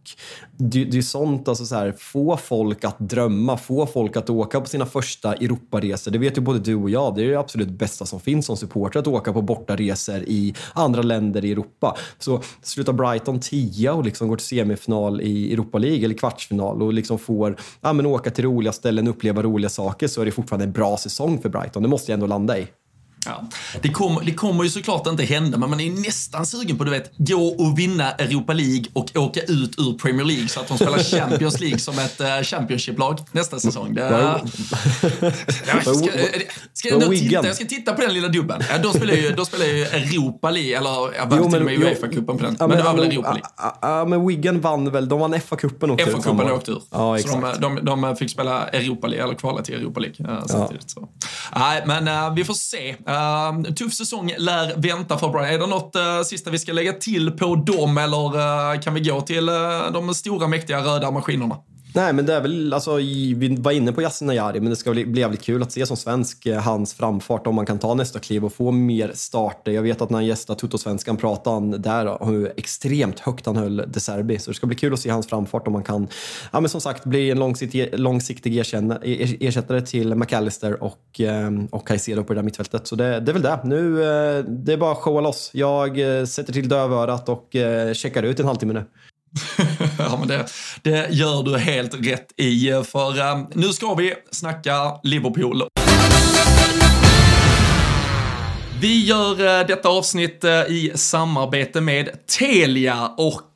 [0.57, 4.61] det, det är sånt, alltså så här, få folk att drömma, få folk att åka
[4.61, 6.11] på sina första Europaresor.
[6.11, 8.57] Det vet ju både du och jag, det är det absolut bästa som finns som
[8.57, 11.97] supporter att åka på bortaresor i andra länder i Europa.
[12.19, 16.93] Så slutar Brighton tia och liksom går till semifinal i Europa League eller kvartsfinal och
[16.93, 20.65] liksom får ja, men åka till roliga ställen, uppleva roliga saker så är det fortfarande
[20.65, 21.83] en bra säsong för Brighton.
[21.83, 22.67] Det måste jag ändå landa i.
[23.27, 23.45] Ja.
[23.83, 26.91] Det, kommer, det kommer ju såklart inte hända, men man är nästan sugen på du
[26.91, 30.77] vet, gå och vinna Europa League och åka ut ur Premier League så att de
[30.77, 33.95] spelar Champions League som ett uh, Championship-lag nästa säsong.
[33.95, 34.11] Det, uh,
[35.67, 35.95] jag, ska,
[36.73, 38.63] ska jag, titta, jag ska titta på den lilla dubben.
[38.71, 42.39] Ja, de spelar ju, spelar ju Europa League, eller jag vann till och med Uefa-cupen
[42.39, 42.57] på den.
[42.59, 43.51] Ja, men, men, det var väl Europa League?
[43.81, 46.07] Ja, men Wigan vann väl, de vann FA-cupen också.
[46.07, 46.83] FA-cupen åkte ur.
[46.91, 47.19] Ja.
[47.19, 50.95] Så de, de, de, fick spela Europa League, eller kvala till Europa League uh, samtidigt.
[51.57, 52.97] Nej, men uh, vi får se.
[53.13, 55.55] Uh, tuff säsong lär vänta för Brian.
[55.55, 59.01] Är det något uh, sista vi ska lägga till på dem eller uh, kan vi
[59.01, 61.57] gå till uh, de stora mäktiga röda maskinerna?
[61.95, 64.91] Nej, men det är väl, alltså, vi var inne på Yasin Ayari, men det ska
[64.91, 67.95] bli, bli jävligt kul att se som svensk eh, hans framfart om man kan ta
[67.95, 69.73] nästa kliv och få mer starter.
[69.73, 73.85] Jag vet att när han gästade Toto-svenskan pratade han där hur extremt högt han höll
[73.87, 76.09] De Serbi, så det ska bli kul att se hans framfart om man kan,
[76.53, 82.25] ja men som sagt, bli en långsiktig, långsiktig ersättare till McAllister och, eh, och Caicedo
[82.25, 82.87] på det där mittfältet.
[82.87, 83.61] Så det, det är väl det.
[83.65, 85.51] Nu, eh, det är bara att showa loss.
[85.53, 85.97] Jag
[86.29, 87.57] sätter till dövörat och
[87.93, 88.85] checkar ut en halvtimme nu.
[89.99, 90.47] ja, men det,
[90.83, 95.63] det gör du helt rätt i, eh, för eh, nu ska vi snacka Liverpool.
[98.81, 103.49] Vi gör eh, detta avsnitt eh, i samarbete med Telia och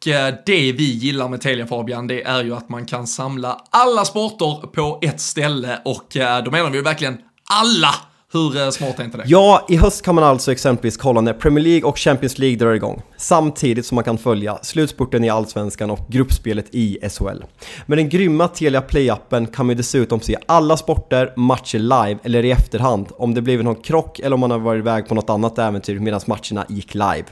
[0.46, 4.66] det vi gillar med Telia Fabian, det är ju att man kan samla alla sporter
[4.66, 6.06] på ett ställe och
[6.44, 7.18] då menar vi verkligen
[7.50, 7.94] alla
[8.37, 9.25] hur eh, smart är inte det?
[9.27, 12.75] Ja, i höst kan man alltså exempelvis kolla när Premier League och Champions League drar
[12.75, 13.03] igång.
[13.16, 17.44] Samtidigt som man kan följa slutspurten i Allsvenskan och gruppspelet i SHL.
[17.87, 22.51] Med den grymma Telia Play-appen kan man dessutom se alla sporter, matcher live eller i
[22.51, 25.59] efterhand om det blivit någon krock eller om man har varit iväg på något annat
[25.59, 27.25] äventyr medan matcherna gick live.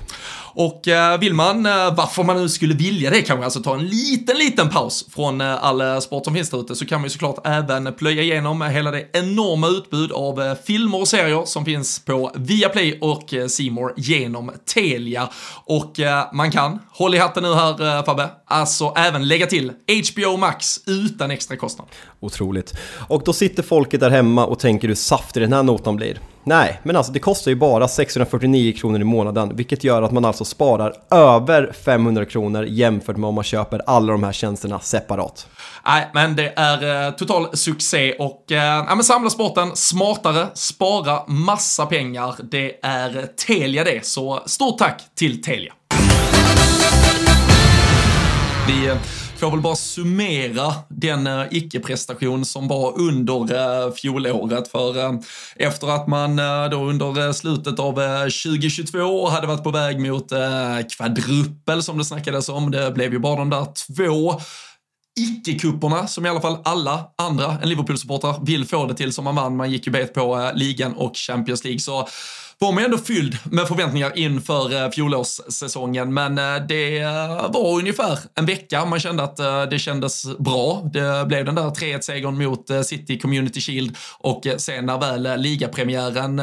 [0.57, 3.87] Och eh, vill man, eh, varför man nu skulle vilja det, kanske alltså ta en
[3.87, 7.11] liten, liten paus från eh, all sport som finns där ute, så kan man ju
[7.11, 12.31] såklart även plöja igenom hela det enorma utbud av filmer och serier som finns på
[12.35, 15.29] Viaplay och eh, Simor genom Telia.
[15.65, 19.73] Och eh, man kan, håll i hatten nu här Fabbe, alltså även lägga till
[20.13, 21.87] HBO Max utan extra kostnad.
[22.21, 22.73] Otroligt.
[23.09, 26.19] Och då sitter folket där hemma och tänker hur saftig den här notan blir.
[26.47, 30.25] Nej, men alltså det kostar ju bara 649 kronor i månaden, vilket gör att man
[30.25, 35.47] alltså sparar över 500 kronor jämfört med om man köper alla de här tjänsterna separat.
[35.87, 41.27] Nej, men det är eh, total succé och eh, ja, men samla sporten smartare, spara
[41.27, 42.35] massa pengar.
[42.51, 45.73] Det är Telia det, så stort tack till Telia.
[48.69, 48.97] Vi eh,
[49.37, 54.69] får väl bara summera den eh, icke-prestation som var under eh, fjolåret.
[54.69, 55.21] För
[55.57, 56.37] efter att man
[56.71, 60.33] då under slutet av 2022 hade varit på väg mot
[60.97, 64.41] kvadrupel som det snackades om, det blev ju bara de där två
[65.21, 69.35] icke-cuperna, som i alla fall alla andra än Liverpool-supportrar vill få det till som man
[69.35, 69.57] vann.
[69.57, 71.81] Man gick ju bet på ligan och Champions League.
[71.81, 72.09] Så
[72.59, 78.19] var man ändå fylld med förväntningar inför eh, fjolårssäsongen, men eh, det eh, var ungefär
[78.35, 78.85] en vecka.
[78.85, 79.37] Man kände att
[79.71, 80.91] det kändes bra.
[80.93, 86.43] Det blev den där 3-1-segern mot City Community Shield och sen när väl ligapremiären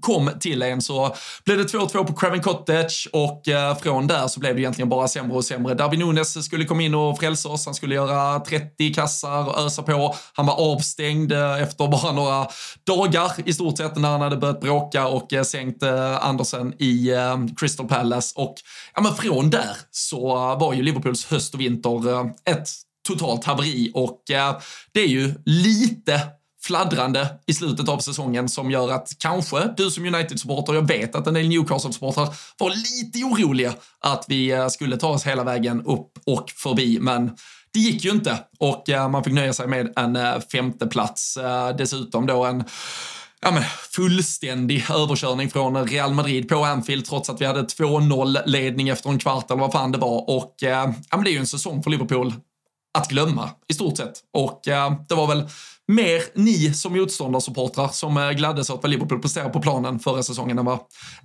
[0.00, 1.14] kom till en så
[1.44, 3.42] blev det 2-2 på Craven Cottage och
[3.82, 5.74] från där så blev det egentligen bara sämre och sämre.
[5.74, 7.66] Darwin Nunes skulle komma in och frälsa oss.
[7.66, 10.14] Han skulle göra 30 kassar och ösa på.
[10.32, 12.46] Han var avstängd efter bara några
[12.86, 17.36] dagar i stort sett när han hade börjat bråka och sänkt eh, Andersen i eh,
[17.56, 18.32] Crystal Palace.
[18.36, 18.54] Och
[18.94, 20.26] ja, men från där så
[20.56, 22.68] var ju Liverpools höst och vinter eh, ett
[23.08, 23.90] totalt haveri.
[23.94, 24.56] Och eh,
[24.92, 26.20] det är ju lite
[26.64, 31.26] fladdrande i slutet av säsongen som gör att kanske du som United-supporter, jag vet att
[31.26, 36.12] en del Newcastle-supportrar var lite oroliga att vi eh, skulle ta oss hela vägen upp
[36.26, 37.36] och förbi, men
[37.72, 38.38] det gick ju inte.
[38.58, 41.38] Och eh, man fick nöja sig med en eh, femteplats.
[41.78, 42.64] Dessutom då en
[43.44, 48.88] ja, men, fullständig överkörning från Real Madrid på Anfield trots att vi hade 2-0 ledning
[48.88, 50.30] efter en kvart eller vad fan det var.
[50.30, 52.34] Och eh, ja, men det är ju en säsong för Liverpool
[52.98, 54.12] att glömma i stort sett.
[54.32, 55.48] Och eh, det var väl
[55.88, 60.58] mer ni som motståndarsupportrar som eh, gladdes åt vad Liverpool presterade på planen förra säsongen
[60.58, 60.78] än vad,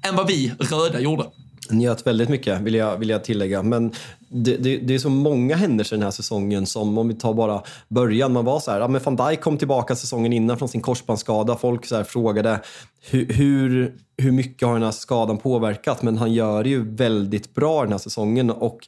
[0.08, 1.25] än vad vi röda gjorde.
[1.69, 3.63] Njöt väldigt mycket, vill jag, vill jag tillägga.
[3.63, 3.91] Men
[4.29, 7.63] det, det, det, är så många händelser den här säsongen som, om vi tar bara
[7.88, 10.82] början, man var så här, ja, men van Dijk kom tillbaka säsongen innan från sin
[10.82, 11.58] korsbandsskada.
[11.58, 12.62] Folk så här frågade
[13.10, 16.01] hur, hur, hur mycket har den här skadan påverkat?
[16.01, 18.79] Men han gör det ju väldigt bra den här säsongen och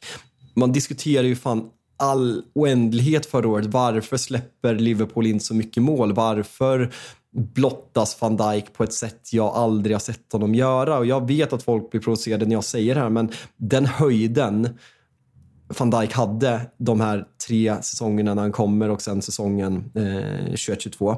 [0.54, 3.66] man diskuterar ju fan all oändlighet förra året.
[3.66, 6.12] Varför släpper Liverpool in så mycket mål?
[6.12, 6.92] Varför
[7.32, 10.98] blottas van Dijk på ett sätt jag aldrig har sett honom göra?
[10.98, 14.68] Och jag vet att folk blir provocerade när jag säger det här, men den höjden
[15.78, 21.16] van Dijk hade de här tre säsongerna när han kommer och sen säsongen eh, 21-22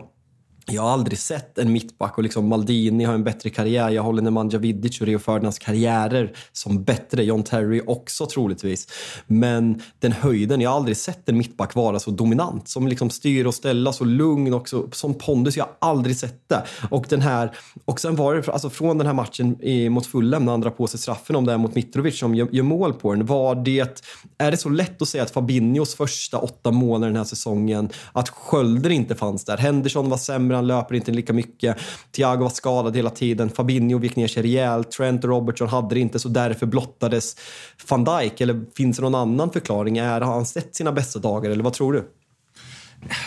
[0.67, 3.91] jag har aldrig sett en mittback och liksom Maldini har en bättre karriär.
[3.91, 7.25] Jag håller Nemanja Vidic och Rio Ferdinands karriärer som bättre.
[7.25, 8.89] John Terry också troligtvis.
[9.27, 12.69] Men den höjden, jag har aldrig sett en mittback vara så dominant.
[12.69, 15.57] Som liksom styr och ställa, så lugn och så, som pondus.
[15.57, 16.65] Jag har aldrig sett det.
[16.91, 20.45] Och, den här, och sen var det alltså från den här matchen i, mot Fulham
[20.45, 22.93] när han drar på sig straffen om det är mot Mitrovic som gör, gör mål
[22.93, 23.27] på den.
[23.27, 24.05] Var det,
[24.39, 28.29] är det så lätt att säga att Fabinhos första åtta månader den här säsongen, att
[28.29, 29.57] Skölder inte fanns där.
[29.57, 31.77] Henderson var sämre han löper inte lika mycket.
[32.13, 33.51] Thiago var skadad hela tiden.
[33.51, 34.91] Fabinho gick ner sig rejält.
[34.91, 37.37] Trent och Robertson hade det inte, så därför blottades
[37.89, 38.41] van Dijk.
[38.41, 39.99] Eller finns det någon annan förklaring?
[39.99, 42.05] Är, har han sett sina bästa dagar, eller vad tror du?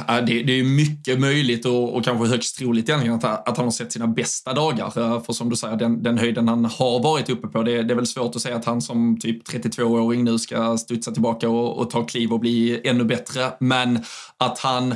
[0.07, 3.71] Det, det, är mycket möjligt och, och kanske högst troligt egentligen att, att han har
[3.71, 5.19] sett sina bästa dagar.
[5.19, 7.95] För som du säger, den, den höjden han har varit uppe på, det, det är
[7.95, 11.89] väl svårt att säga att han som typ 32-åring nu ska studsa tillbaka och, och
[11.89, 13.51] ta kliv och bli ännu bättre.
[13.59, 13.99] Men
[14.37, 14.95] att han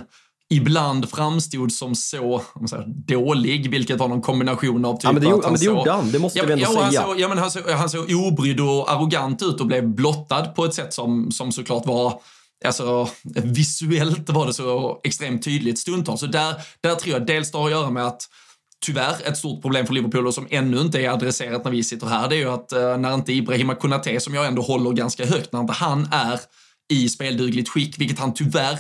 [0.52, 5.30] ibland framstod som så säger, dålig, vilket var någon kombination av typ ja, men det,
[5.30, 6.84] gjorde, han, men det gjorde han, det måste ja, vi ändå ja, säga.
[6.84, 10.46] Han såg, ja, men han, såg, han såg obrydd och arrogant ut och blev blottad
[10.46, 12.22] på ett sätt som, som såklart var
[12.66, 13.10] Alltså
[13.44, 16.20] visuellt var det så extremt tydligt stundtals.
[16.20, 18.28] Så där, där tror jag dels det har att göra med att
[18.86, 22.08] tyvärr ett stort problem för Liverpool och som ännu inte är adresserat när vi sitter
[22.08, 25.26] här, det är ju att eh, när inte Ibrahima Konate, som jag ändå håller ganska
[25.26, 26.40] högt, när inte han är
[26.92, 28.80] i speldugligt skick, vilket han tyvärr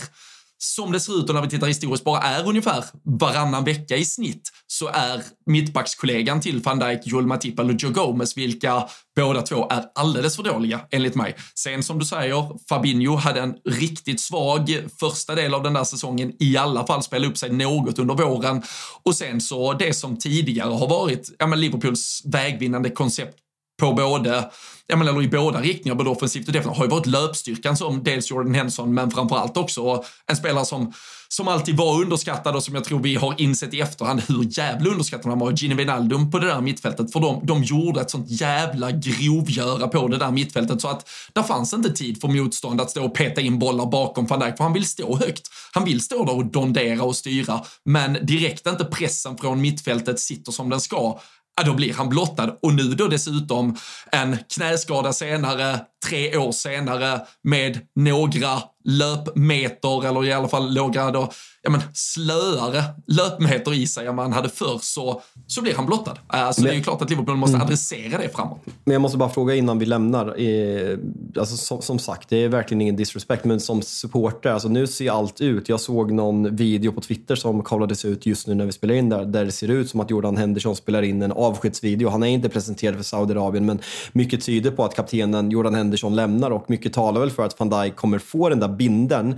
[0.64, 4.06] som det ser ut och när vi tittar historiskt bara är ungefär varannan vecka i
[4.06, 9.68] snitt så är mittbackskollegan till van Dijk, Joel Matip eller Joe Gomez, vilka båda två
[9.70, 11.36] är alldeles för dåliga enligt mig.
[11.56, 16.34] Sen som du säger, Fabinho hade en riktigt svag första del av den där säsongen,
[16.40, 18.64] i alla fall spelade upp sig något under våren.
[19.04, 23.38] Och sen så det som tidigare har varit ja, men Liverpools vägvinnande koncept
[23.82, 24.50] på både,
[24.88, 28.04] ja men eller i båda riktningar, både offensivt och defensivt, har ju varit löpstyrkan som
[28.04, 30.94] dels Jordan Henson, men framförallt också en spelare som,
[31.28, 34.90] som alltid var underskattad och som jag tror vi har insett i efterhand hur jävla
[34.90, 38.26] underskattad han var, Gini Wijnaldum på det där mittfältet, för de, de gjorde ett sånt
[38.30, 42.92] jävla grovgöra på det där mittfältet så att där fanns inte tid för motstånd att
[42.92, 45.48] stå och peta in bollar bakom van Dijk, för han vill stå högt.
[45.74, 50.52] Han vill stå där och dondera och styra, men direkt inte pressen från mittfältet sitter
[50.52, 51.20] som den ska,
[51.58, 52.58] ja, då blir han blottad.
[52.62, 53.78] Och nu då dessutom
[54.12, 61.32] en knäskada senare, tre år senare med några löpmeter eller i alla fall några då,
[61.62, 66.18] ja, men, slöare löpmeter i sig än man hade förr så, så blir han blottad.
[66.28, 67.66] Alltså, men, det är ju klart att Liverpool måste mm.
[67.66, 68.62] adressera det framåt.
[68.84, 70.42] Men jag måste bara fråga innan vi lämnar.
[70.42, 70.98] Eh,
[71.40, 75.12] alltså, som, som, sagt, det är verkligen ingen disrespect, men som supporter, alltså, nu ser
[75.12, 75.70] allt ut.
[75.70, 79.10] Jag såg någon video på Twitter som kavlades ut just nu när vi spelar in
[79.10, 82.10] där, där det ser ut som att Jordan Henderson spelar in en avskedsvideo.
[82.10, 83.80] Han är inte presenterad för Saudiarabien, men
[84.12, 87.70] mycket tyder på att kaptenen Jordan Henderson lämnar och mycket talar väl för att van
[87.70, 89.38] Dijk kommer få den där binden.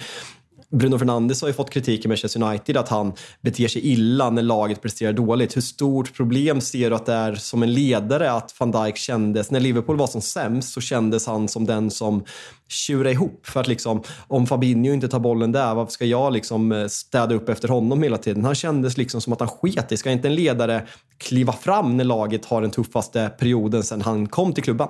[0.73, 4.41] Bruno Fernandes har ju fått kritik i Manchester United att han beter sig illa när
[4.41, 5.57] laget presterar dåligt.
[5.57, 9.51] Hur stort problem ser du att det är som en ledare att van Dijk kändes,
[9.51, 12.23] när Liverpool var som sämst så kändes han som den som
[12.67, 13.45] tjurade ihop.
[13.45, 17.35] För att liksom, om Fabinho inte tar bollen där, varför ska jag liksom eh, städa
[17.35, 18.45] upp efter honom hela tiden?
[18.45, 19.97] Han kändes liksom som att han sket i.
[19.97, 24.53] Ska inte en ledare kliva fram när laget har den tuffaste perioden sedan han kom
[24.53, 24.89] till klubban?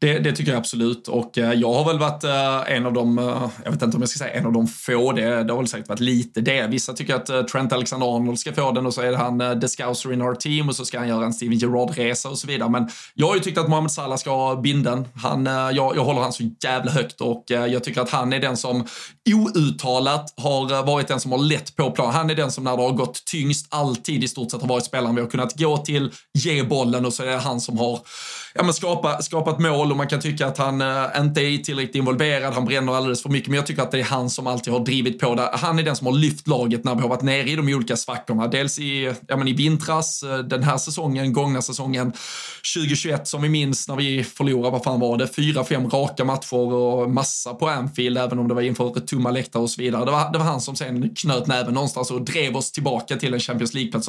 [0.00, 3.18] Det, det, tycker jag absolut och eh, jag har väl varit eh, en av de,
[3.18, 5.58] eh, jag vet inte om jag ska säga en av de få, det, det har
[5.58, 6.66] väl säkert varit lite det.
[6.66, 10.12] Vissa tycker att Trent Alexander-Arnold ska få den och så är det han the scouser
[10.12, 12.70] in our team och så ska han göra en Steven Gerrard-resa och så vidare.
[12.70, 15.08] Men jag har ju tyckt att Mohamed Salah ska ha binden.
[15.14, 18.56] Han, jag, jag håller han så jävla högt och jag tycker att han är den
[18.56, 18.86] som
[19.34, 22.14] outtalat har varit den som har lett på plan.
[22.14, 24.84] Han är den som när det har gått tyngst alltid i stort sett har varit
[24.84, 28.00] spelaren vi har kunnat gå till, ge bollen och så är det han som har
[28.54, 31.94] ja, men skapa, skapat mål och man kan tycka att han eh, inte är tillräckligt
[31.94, 34.72] involverad, han bränner alldeles för mycket, men jag tycker att det är han som alltid
[34.72, 35.50] har drivit på det.
[35.52, 37.96] Han är den som har lyft laget när vi har varit nere i de olika
[37.96, 38.48] svackorna.
[38.48, 42.12] Dels i, ja, men i vintras, eh, den här säsongen, gångna säsongen
[42.74, 46.54] 2021 som vi minns när vi förlorade, vad fan var det, fyra, fem raka matcher
[46.54, 50.04] och massa på Anfield, även om det var inför tomma läktare och så vidare.
[50.04, 53.34] Det var, det var han som sen knöt näven någonstans och drev oss tillbaka till
[53.34, 54.08] en Champions League-plats.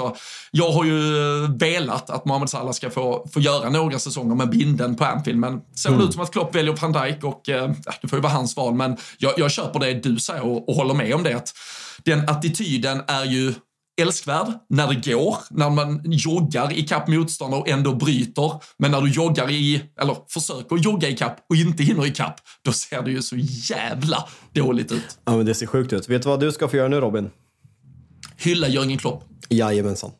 [0.51, 1.01] Jag har ju
[1.47, 5.61] velat att Mohamed Salah ska få, få göra några säsonger med binden på Anfield, men
[5.75, 6.01] ser mm.
[6.01, 8.75] ut som att Klopp väljer van Dijk och eh, det får ju vara hans val.
[8.75, 11.33] Men jag, jag köper det du säger och, och håller med om det.
[11.33, 11.53] Att
[12.03, 13.53] den attityden är ju
[14.01, 18.51] älskvärd när det går, när man joggar i kapp motståndare och ändå bryter.
[18.77, 22.39] Men när du joggar i, eller försöker jogga i kapp och inte hinner i kapp,
[22.61, 23.35] då ser det ju så
[23.69, 25.17] jävla dåligt ut.
[25.25, 26.09] Ja, men det ser sjukt ut.
[26.09, 27.29] Vet du vad du ska få göra nu, Robin?
[28.37, 29.23] Hylla Jörgen Klopp.
[29.49, 30.11] Jajamensan.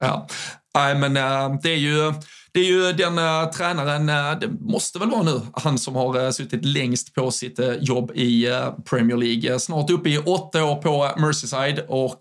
[0.00, 0.28] Ja,
[0.74, 2.12] nej men äh, det är ju
[2.54, 6.24] det är ju den uh, tränaren, uh, det måste väl vara nu, han som har
[6.24, 8.46] uh, suttit längst på sitt jobb i
[8.90, 9.58] Premier League.
[9.58, 12.18] Snart uppe i åtta år på Merseyside och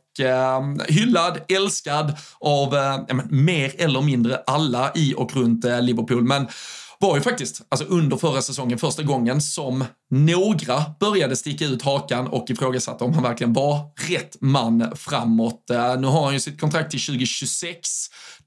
[0.88, 2.76] hyllad, älskad av
[3.30, 6.24] mer eller mindre alla i och runt Liverpool.
[6.24, 6.48] Men
[7.00, 12.28] var ju faktiskt, alltså under förra säsongen, första gången som några började sticka ut hakan
[12.28, 15.64] och ifrågasatte om han verkligen var rätt man framåt.
[16.00, 17.90] Nu har han ju sitt kontrakt till 2026.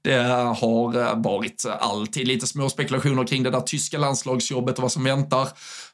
[0.05, 0.23] Det
[0.61, 4.91] har eh, varit eh, alltid lite små spekulationer kring det där tyska landslagsjobbet och vad
[4.91, 5.47] som väntar.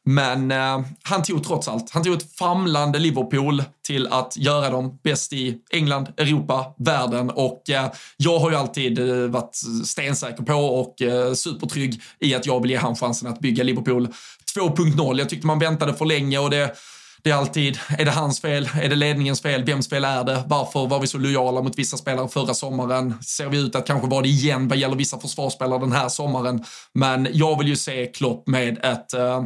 [0.04, 5.00] Men eh, han tog trots allt, han tog ett famlande Liverpool till att göra dem
[5.04, 10.54] bäst i England, Europa, världen och eh, jag har ju alltid eh, varit stensäker på
[10.54, 14.08] och eh, supertrygg i att jag vill ge han chansen att bygga Liverpool
[14.56, 15.20] 2.0.
[15.20, 16.76] Jag tyckte man väntade för länge och det
[17.24, 18.70] det är alltid, är det hans fel?
[18.82, 19.64] Är det ledningens fel?
[19.64, 20.44] Vems fel är det?
[20.48, 23.14] Varför var vi så lojala mot vissa spelare förra sommaren?
[23.24, 26.64] Ser vi ut att kanske vara det igen vad gäller vissa försvarsspelare den här sommaren?
[26.94, 29.46] Men jag vill ju se Klopp med ett uh,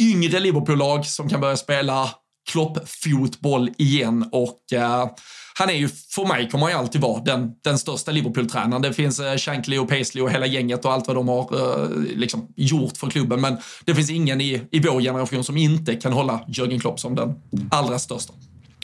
[0.00, 2.10] yngre Liverpool-lag som kan börja spela
[2.50, 5.06] Klopp-fotboll igen och eh,
[5.58, 8.82] han är ju, för mig kommer han ju alltid vara den, den största Liverpool-tränaren.
[8.82, 11.88] Det finns eh, Shankly och Paisley och hela gänget och allt vad de har eh,
[11.98, 13.40] liksom gjort för klubben.
[13.40, 17.14] Men det finns ingen i, i vår generation som inte kan hålla Jürgen Klopp som
[17.14, 17.34] den
[17.70, 18.32] allra största.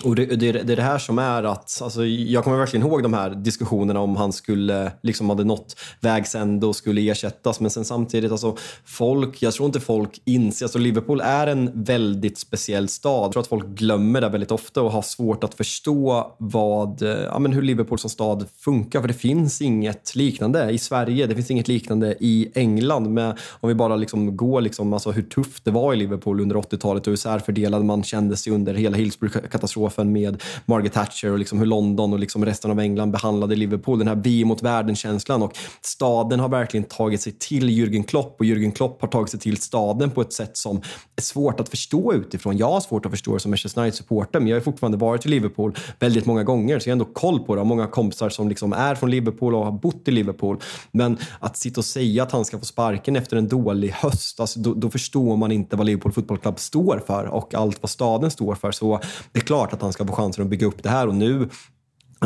[0.05, 3.03] Och det, det, det, är det här som är att, alltså, jag kommer verkligen ihåg
[3.03, 7.61] de här diskussionerna om han skulle, liksom hade nått vägs ände och skulle ersättas.
[7.61, 12.39] Men sen samtidigt, alltså, folk, jag tror inte folk inser, alltså Liverpool är en väldigt
[12.39, 13.25] speciell stad.
[13.25, 17.39] Jag tror att folk glömmer det väldigt ofta och har svårt att förstå vad, ja,
[17.39, 19.01] men hur Liverpool som stad funkar.
[19.01, 23.11] För det finns inget liknande i Sverige, det finns inget liknande i England.
[23.11, 26.57] Men om vi bara liksom går liksom, alltså hur tufft det var i Liverpool under
[26.57, 31.39] 80-talet och hur särfördelad man kände sig under hela Hillsborough-katastrofen katastrofen med Margaret Thatcher och
[31.39, 33.99] liksom hur London och liksom resten av England behandlade Liverpool.
[33.99, 35.43] Den här vi mot världen-känslan.
[35.43, 39.41] Och staden har verkligen tagit sig till Jürgen Klopp och Jürgen Klopp har tagit sig
[39.41, 40.77] till staden på ett sätt som
[41.17, 42.57] är svårt att förstå utifrån.
[42.57, 45.29] Jag har svårt att förstå det som Manchester United-supporter, men jag har fortfarande varit i
[45.29, 47.59] Liverpool väldigt många gånger, så jag har ändå koll på det.
[47.59, 50.61] Jag har många kompisar som liksom är från Liverpool och har bott i Liverpool.
[50.93, 54.61] Men att sitta och säga att han ska få sparken efter en dålig höst, alltså
[54.61, 58.31] då, då förstår man inte vad Liverpool Football Club står för och allt vad staden
[58.31, 58.73] står för.
[58.73, 59.01] Så
[59.33, 61.15] det är klart att att han ska få chansen att bygga upp det här och
[61.15, 61.49] nu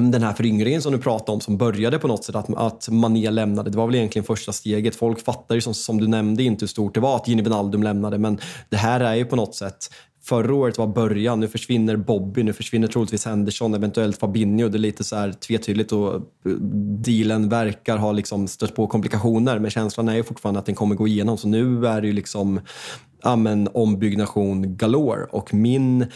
[0.00, 3.30] den här föryngringen som du pratade om som började på något sätt att, att Mané
[3.30, 4.96] lämnade, det var väl egentligen första steget.
[4.96, 7.82] Folk fattar ju som, som du nämnde inte hur stort det var att Gini Wijnaldum
[7.82, 8.38] lämnade men
[8.68, 9.90] det här är ju på något sätt
[10.22, 14.68] Förra året var början, nu försvinner Bobby, nu försvinner troligtvis Henderson, eventuellt Fabinho.
[14.68, 16.20] Det är lite så här tvetydigt och eh,
[17.04, 20.94] dealen verkar ha liksom stött på komplikationer men känslan är ju fortfarande att den kommer
[20.94, 21.38] gå igenom.
[21.38, 22.60] Så nu är det ju liksom
[23.22, 26.06] ja, men, ombyggnation galore och min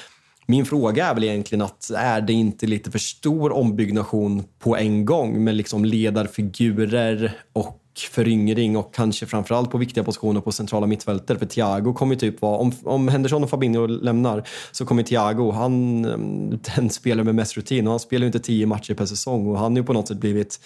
[0.51, 5.05] min fråga är väl egentligen att är det inte lite för stor ombyggnation på en
[5.05, 7.77] gång med liksom ledarfigurer och
[8.11, 11.39] föryngring och kanske framförallt på viktiga positioner på centrala mittfältet.
[11.39, 16.05] För Thiago kommer typ vara, om, om Henderson och Fabinho lämnar så kommer Thiago, han
[16.05, 19.47] mm, den spelar med mest rutin och han spelar ju inte tio matcher per säsong
[19.47, 20.61] och han har ju på något sätt blivit,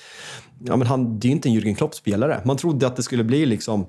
[0.59, 2.41] ja men han, det är ju inte en Jürgen Klopp-spelare.
[2.45, 3.87] Man trodde att det skulle bli liksom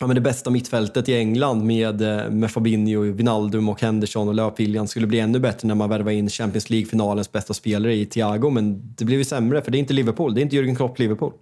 [0.00, 4.34] ja, men det bästa mittfältet i England med, eh, med Fabinho, Vinaldum och Henderson och
[4.34, 8.50] löpviljan skulle bli ännu bättre när man värvar in Champions League-finalens bästa spelare i Thiago.
[8.50, 10.34] Men det blev ju sämre, för det är inte Liverpool.
[10.34, 11.32] Det är inte Jürgen Klopp Liverpool.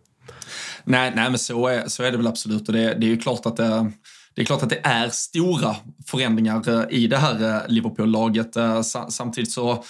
[0.85, 2.69] Nej, nej men så är, så är det väl absolut.
[2.69, 3.93] Och det, det är ju klart att det,
[4.35, 8.57] det är klart att det är stora förändringar eh, i det här Liverpool-laget.
[9.09, 9.85] Samtidigt så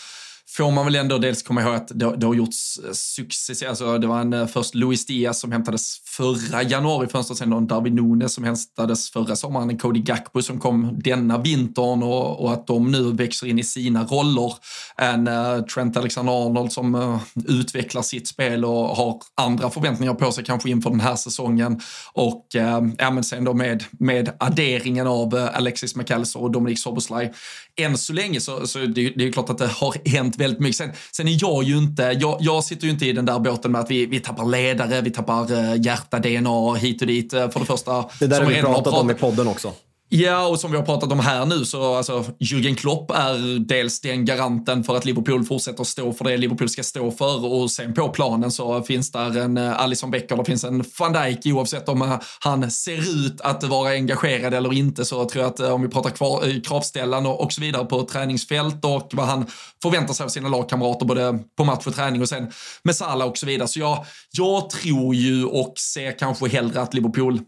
[0.57, 3.69] får man väl ändå dels komma ihåg att det, det har gjorts eh, successivt.
[3.69, 7.95] Alltså det var en, eh, först Luis Diaz som hämtades förra januarifönstret, sen en Darwin
[7.95, 12.67] Nunes som hämtades förra sommaren, en Cody Gakpo som kom denna vintern och, och, att
[12.67, 14.53] de nu växer in i sina roller.
[14.97, 20.45] En uh, Trent Alexander-Arnold som uh, utvecklar sitt spel och har andra förväntningar på sig
[20.45, 21.81] kanske inför den här säsongen.
[22.13, 27.33] Och uh, ja, men sen då med, med adderingen av Alexis McAllister och Dominic Soboslaj.
[27.77, 30.77] Än så länge så, så det, det är klart att det har hänt väldigt mycket.
[30.77, 33.73] Sen, sen är jag ju inte, jag, jag sitter ju inte i den där båten
[33.73, 37.35] med att vi, vi tappar ledare, vi tappar uh, hjärta-DNA hit och dit.
[37.35, 38.05] Uh, för det första.
[38.21, 39.73] Det där har vi pratat om i podden också.
[40.09, 44.01] Ja, och som vi har pratat om här nu så alltså Jürgen Klopp är dels
[44.01, 47.95] den garanten för att Liverpool fortsätter stå för det Liverpool ska stå för och sen
[47.95, 51.89] på planen så finns där en Alison Alisson Becker, det finns en van Dijk oavsett
[51.89, 55.71] om eh, han ser ut att vara engagerad eller inte så tror jag att eh,
[55.71, 59.47] om vi pratar kvar, kravställan och, och så vidare på träningsfält och vad han
[59.83, 62.51] förväntar sig av sina lagkamrater både på match och träning och sen
[62.83, 63.69] med Salah och så vidare.
[63.69, 67.41] Så jag, jag tror ju och ser kanske hellre att Liverpool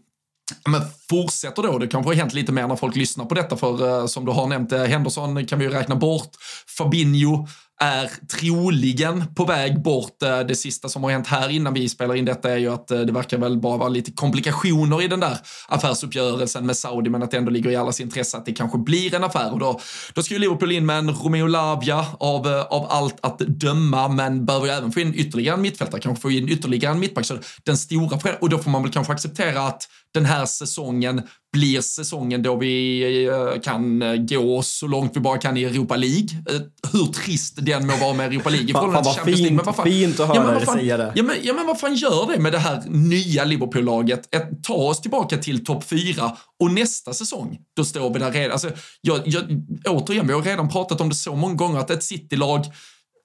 [0.65, 4.01] men fortsätter då, det kanske har hänt lite mer när folk lyssnar på detta för
[4.01, 6.29] eh, som du har nämnt, eh, Henderson kan vi ju räkna bort,
[6.77, 7.47] Fabinho,
[7.81, 10.23] är troligen på väg bort.
[10.23, 12.87] Eh, det sista som har hänt här innan vi spelar in detta är ju att
[12.87, 15.37] det verkar väl bara vara lite komplikationer i den där
[15.67, 19.15] affärsuppgörelsen med Saudi, men att det ändå ligger i allas intresse att det kanske blir
[19.15, 19.53] en affär.
[19.53, 19.79] Och då,
[20.13, 24.45] då ska ju Liverpool in med en Romeo Lavia av, av allt att döma, men
[24.45, 27.25] behöver ju även få in ytterligare en mittfältare, kanske få in ytterligare en mittback.
[27.25, 31.21] Så den stora och då får man väl kanske acceptera att den här säsongen
[31.53, 35.95] blir säsongen då vi eh, kan eh, gå så långt vi bara kan i Europa
[35.95, 36.27] League.
[36.49, 36.61] Eh,
[36.93, 38.73] hur trist den må vara med Europa League.
[38.73, 41.13] fan, fan vad fint, men vad fan, fint att höra ja, dig säga det.
[41.15, 44.29] Ja men, ja men vad fan gör det med det här nya Liverpool-laget?
[44.63, 48.51] Ta oss tillbaka till topp fyra och nästa säsong, då står vi där redan.
[48.51, 49.43] Alltså, jag, jag,
[49.85, 52.65] återigen, vi har redan pratat om det så många gånger att ett City-lag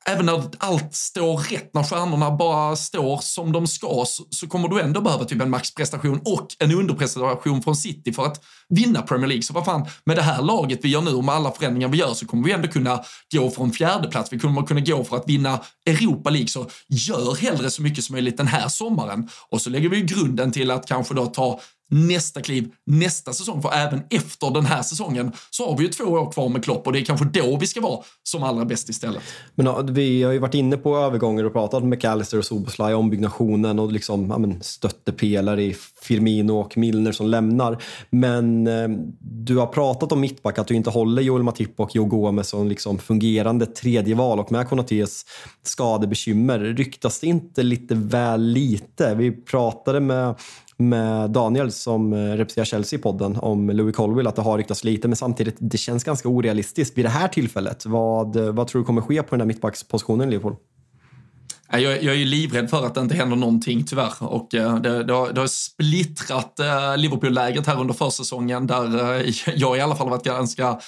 [0.08, 4.68] även när allt står rätt, när stjärnorna bara står som de ska, så, så kommer
[4.68, 9.28] du ändå behöva typ en maxprestation och en underprestation från City för att vinna Premier
[9.28, 9.42] League.
[9.42, 11.98] Så vad fan, med det här laget vi gör nu och med alla förändringar vi
[11.98, 14.32] gör så kommer vi ändå kunna gå från fjärde plats.
[14.32, 16.48] Vi kommer kunna gå för att vinna Europa League.
[16.48, 20.52] Så gör hellre så mycket som möjligt den här sommaren och så lägger vi grunden
[20.52, 23.62] till att kanske då ta nästa kliv nästa säsong.
[23.62, 26.86] För även efter den här säsongen så har vi ju två år kvar med Klopp
[26.86, 29.22] och det är kanske då vi ska vara som allra bäst istället.
[29.54, 33.10] Men vi har ju varit inne på övergångar och pratat med Callister och Soboslaj om
[33.10, 37.82] byggnationen och liksom, ja, men, stöttepelare i Firmino och Milner som lämnar.
[38.10, 38.88] Men eh,
[39.20, 42.68] du har pratat om mittback, att du inte håller Joel Matip och Joe Gomez som
[42.68, 45.24] liksom fungerande tredje val och med Konatés
[45.62, 49.14] skadebekymmer, ryktas det inte lite väl lite?
[49.14, 50.34] Vi pratade med
[50.76, 54.84] med Daniel som eh, representerar Chelsea i podden om Louis Colville att det har ryktats
[54.84, 57.86] lite men samtidigt det känns ganska orealistiskt vid det här tillfället.
[57.86, 60.56] Vad, eh, vad tror du kommer ske på den här mittbackspositionen i Liverpool?
[61.70, 65.04] Jag, jag är ju livrädd för att det inte händer någonting tyvärr och eh, det,
[65.04, 66.60] det, har, det har splittrat
[66.96, 69.22] Liverpool-lägret här under försäsongen där
[69.56, 70.78] jag i alla fall varit ganska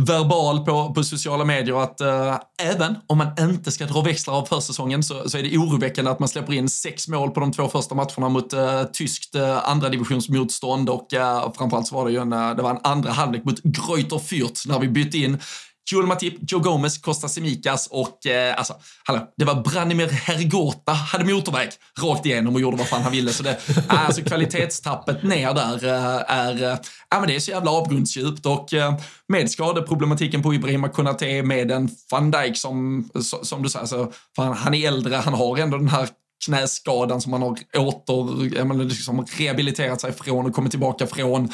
[0.00, 4.44] verbal på, på sociala medier att uh, även om man inte ska dra växlar av
[4.44, 7.68] försäsongen så, så är det oroväckande att man släpper in sex mål på de två
[7.68, 12.18] första matcherna mot uh, tyskt uh, andra divisionsmotstånd och uh, framförallt så var det ju
[12.18, 15.38] en, det var en andra halvlek mot Greuter Fürth när vi bytte in
[15.92, 18.74] Joel Matip, Joe Gomez, Costa Simikas och eh, alltså,
[19.04, 21.68] hallå, det var Branimir Hergota hade motorväg
[22.00, 23.32] rakt igenom och gjorde vad fan han ville.
[23.32, 26.78] Så det, eh, alltså kvalitetstappet ner där eh, är, eh,
[27.10, 28.94] ja men det är så jävla avgrundsdjupt och eh,
[29.28, 33.08] med skadeproblematiken på Ibrahima Konate med en van Dijk som,
[33.42, 36.08] som du säger, så, alltså, fan, han är äldre, han har ändå den här
[36.44, 41.52] knäskadan som han har åter, menar, liksom rehabiliterat sig från och kommit tillbaka från.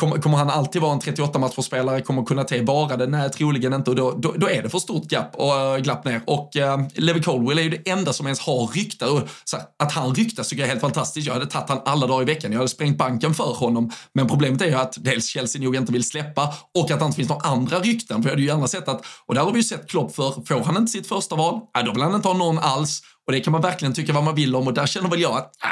[0.00, 2.02] Kommer, kommer han alltid vara en 38-matchspelare?
[2.02, 3.06] Kommer Kunate vara det?
[3.06, 3.90] Nej, troligen inte.
[3.90, 6.22] Och då, då, då, är det för stort glapp, och, eh, glapp ner.
[6.26, 9.08] Och uh, Levi Colwell är ju det enda som ens har ryktat.
[9.08, 11.26] Och, så här, att han ryktas tycker jag är helt fantastiskt.
[11.26, 12.52] Jag hade tagit han alla dagar i veckan.
[12.52, 13.90] Jag hade sprängt banken för honom.
[14.14, 17.16] Men problemet är ju att dels Chelsea nog inte vill släppa och att det inte
[17.16, 18.22] finns några andra rykten.
[18.22, 20.46] För jag hade ju gärna sett att, och där har vi ju sett Klopp för,
[20.46, 23.02] får han inte sitt första val, ja, då vill han inte ha någon alls.
[23.26, 25.32] Och det kan man verkligen tycka vad man vill om och där känner väl jag
[25.32, 25.70] att äh,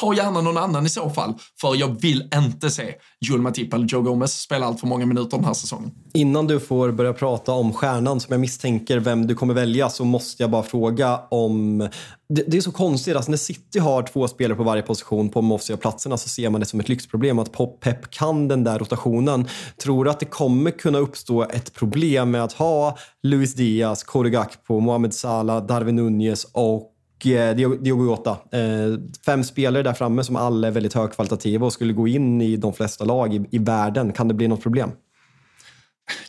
[0.00, 1.34] ta gärna någon annan i så fall.
[1.60, 5.36] För jag vill inte se Joel Matip eller Joe Gomez spela allt för många minuter
[5.36, 5.90] den här säsongen.
[6.14, 10.04] Innan du får börja prata om stjärnan som jag misstänker vem du kommer välja så
[10.04, 11.88] måste jag bara fråga om...
[12.28, 15.40] Det, det är så konstigt, alltså när City har två spelare på varje position på
[15.40, 18.78] de offensiva platserna så ser man det som ett lyxproblem att Pep kan den där
[18.78, 19.48] rotationen.
[19.82, 24.30] Tror du att det kommer kunna uppstå ett problem med att ha Luis Diaz, Kory
[24.30, 26.94] Gakpo, Mohamed Salah, Darwin Nunez och
[27.26, 28.30] Eh, Diogo Jota.
[28.30, 32.56] Eh, fem spelare där framme som alla är väldigt högkvalitativa och skulle gå in i
[32.56, 34.12] de flesta lag i, i världen.
[34.12, 34.90] Kan det bli något problem?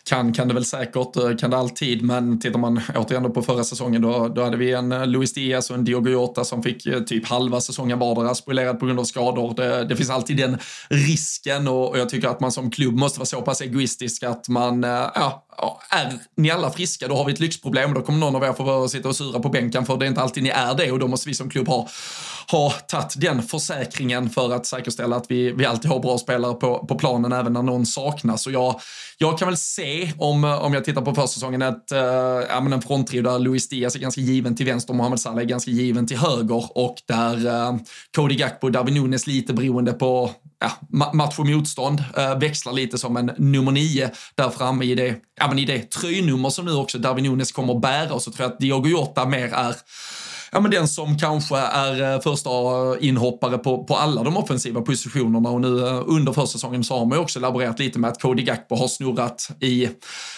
[0.10, 3.64] kan, kan det väl säkert, eh, kan det alltid, men tittar man återigen på förra
[3.64, 7.26] säsongen då, då hade vi en Luis Diaz och en Diogo Jota som fick typ
[7.26, 9.54] halva säsongen vardera spoilerad på grund av skador.
[9.56, 10.58] Det, det finns alltid den
[10.90, 14.50] risken och, och, jag tycker att man som klubb måste vara så pass egoistisk att
[14.50, 15.46] man, ja,
[15.90, 17.94] är ni alla friska då har vi ett lyxproblem.
[17.94, 20.22] Då kommer någon av er få sitta och sura på bänken för det är inte
[20.22, 21.88] alltid ni är det och då måste vi som klubb ha,
[22.52, 26.86] ha tagit den försäkringen för att säkerställa att vi, vi alltid har bra spelare på,
[26.86, 28.46] på planen även när någon saknas.
[28.48, 28.82] Och jag,
[29.18, 32.00] jag kan väl se, om, om jag tittar på försäsongen, att uh,
[32.50, 35.40] ja, men en fronttrio där Luis Diaz är ganska given till vänster, och Mohamed Salah
[35.40, 37.78] är ganska given till höger och där uh,
[38.16, 40.72] Cody Gakpo och Darwin Nunes lite beroende på ja,
[41.14, 45.48] match och motstånd uh, växlar lite som en nummer nio där framme i det, ja,
[45.48, 48.14] men i det tröjnummer som nu också Darwin Nunes kommer att bära.
[48.14, 49.76] Och så tror jag att Diogo Jota mer är
[50.52, 52.50] ja, men den som kanske är eh, första
[53.00, 55.50] inhoppare på, på alla de offensiva positionerna.
[55.50, 58.44] Och nu eh, under försäsongen så har man ju också laborerat lite med att Cody
[58.44, 59.90] Gakpo har snurrat i,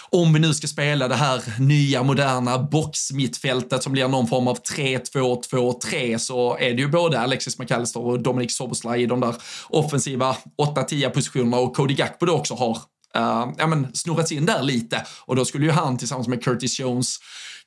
[0.10, 4.58] om vi nu ska spela det här nya moderna boxmittfältet som blir någon form av
[4.62, 9.36] 3-2-2-3 så är det ju både Alexis McAllister och Dominic Soboslaj i de där
[9.70, 10.36] offensiva
[10.76, 11.58] 8-10 positionerna.
[11.58, 12.78] Och Cody Gakpo då också har
[13.18, 15.06] uh, ja, men snurrats in där lite.
[15.26, 17.18] Och då skulle ju han tillsammans med Curtis Jones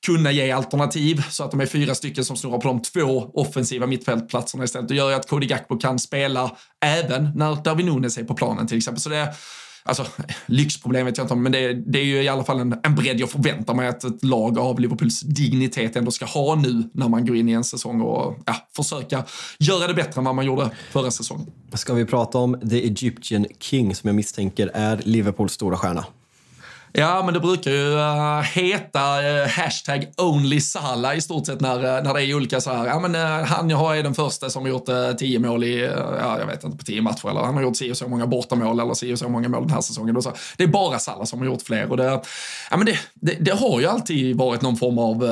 [0.04, 3.86] kunna ge alternativ så att de är fyra stycken som snurrar på de två offensiva
[3.86, 4.88] mittfältplatserna istället.
[4.88, 8.66] Det gör ju att Cody Gakpo kan spela även när Darwin Nunes är på planen
[8.66, 9.00] till exempel.
[9.00, 9.34] Så det
[9.86, 10.06] Alltså,
[10.46, 12.94] lyxproblem vet jag inte om, men det, det är ju i alla fall en, en
[12.94, 17.08] bredd jag förväntar mig att ett lag av Liverpools dignitet ändå ska ha nu när
[17.08, 19.24] man går in i en säsong och ja, försöka
[19.58, 21.46] göra det bättre än vad man gjorde förra säsongen.
[21.72, 26.04] Ska vi prata om The Egyptian King som jag misstänker är Liverpools stora stjärna?
[26.96, 31.76] Ja, men det brukar ju eh, heta eh, hashtag only Salah i stort sett när,
[31.76, 32.86] eh, när det är olika så här.
[32.86, 33.14] Ja, men
[33.46, 35.80] han jag har är den första som har gjort uh, tio mål i,
[36.20, 38.26] ja, jag vet inte, på tio matcher eller han har gjort si och så många
[38.26, 40.22] bortamål eller si och så många mål den här säsongen.
[40.22, 40.32] Så.
[40.56, 42.22] Det är bara Salah som har gjort fler och det,
[42.70, 45.24] ja, men det, det, det har ju alltid varit någon form av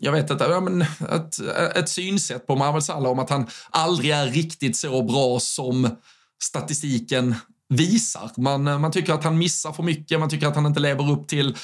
[0.00, 1.38] jag vet inte, ja, men ett,
[1.76, 5.88] ett synsätt på Mohamed Salah om att han aldrig är riktigt så bra som
[6.42, 7.34] statistiken
[7.70, 8.30] visar.
[8.36, 11.10] Man, eh, man tycker att han missar för mycket, man tycker att han inte lever
[11.10, 11.56] upp till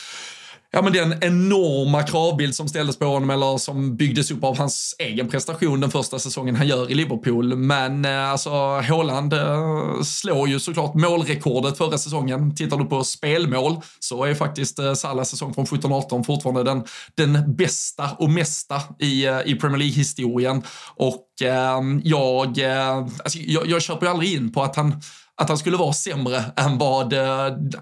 [0.70, 4.96] ja, men den enorma kravbild som ställdes på honom eller som byggdes upp av hans
[4.98, 7.56] egen prestation den första säsongen han gör i Liverpool.
[7.56, 8.50] Men eh, alltså
[8.80, 12.54] Haaland eh, slår ju såklart målrekordet förra säsongen.
[12.54, 16.84] Tittar du på spelmål så är faktiskt Salahs säsong från 17-18 fortfarande den,
[17.14, 20.62] den bästa och mesta i, i Premier League-historien.
[20.96, 22.48] Och ehm, eh, jag,
[23.24, 25.02] alltså, jag, jag köper ju aldrig in på att han
[25.36, 27.20] att han skulle vara sämre än vad uh,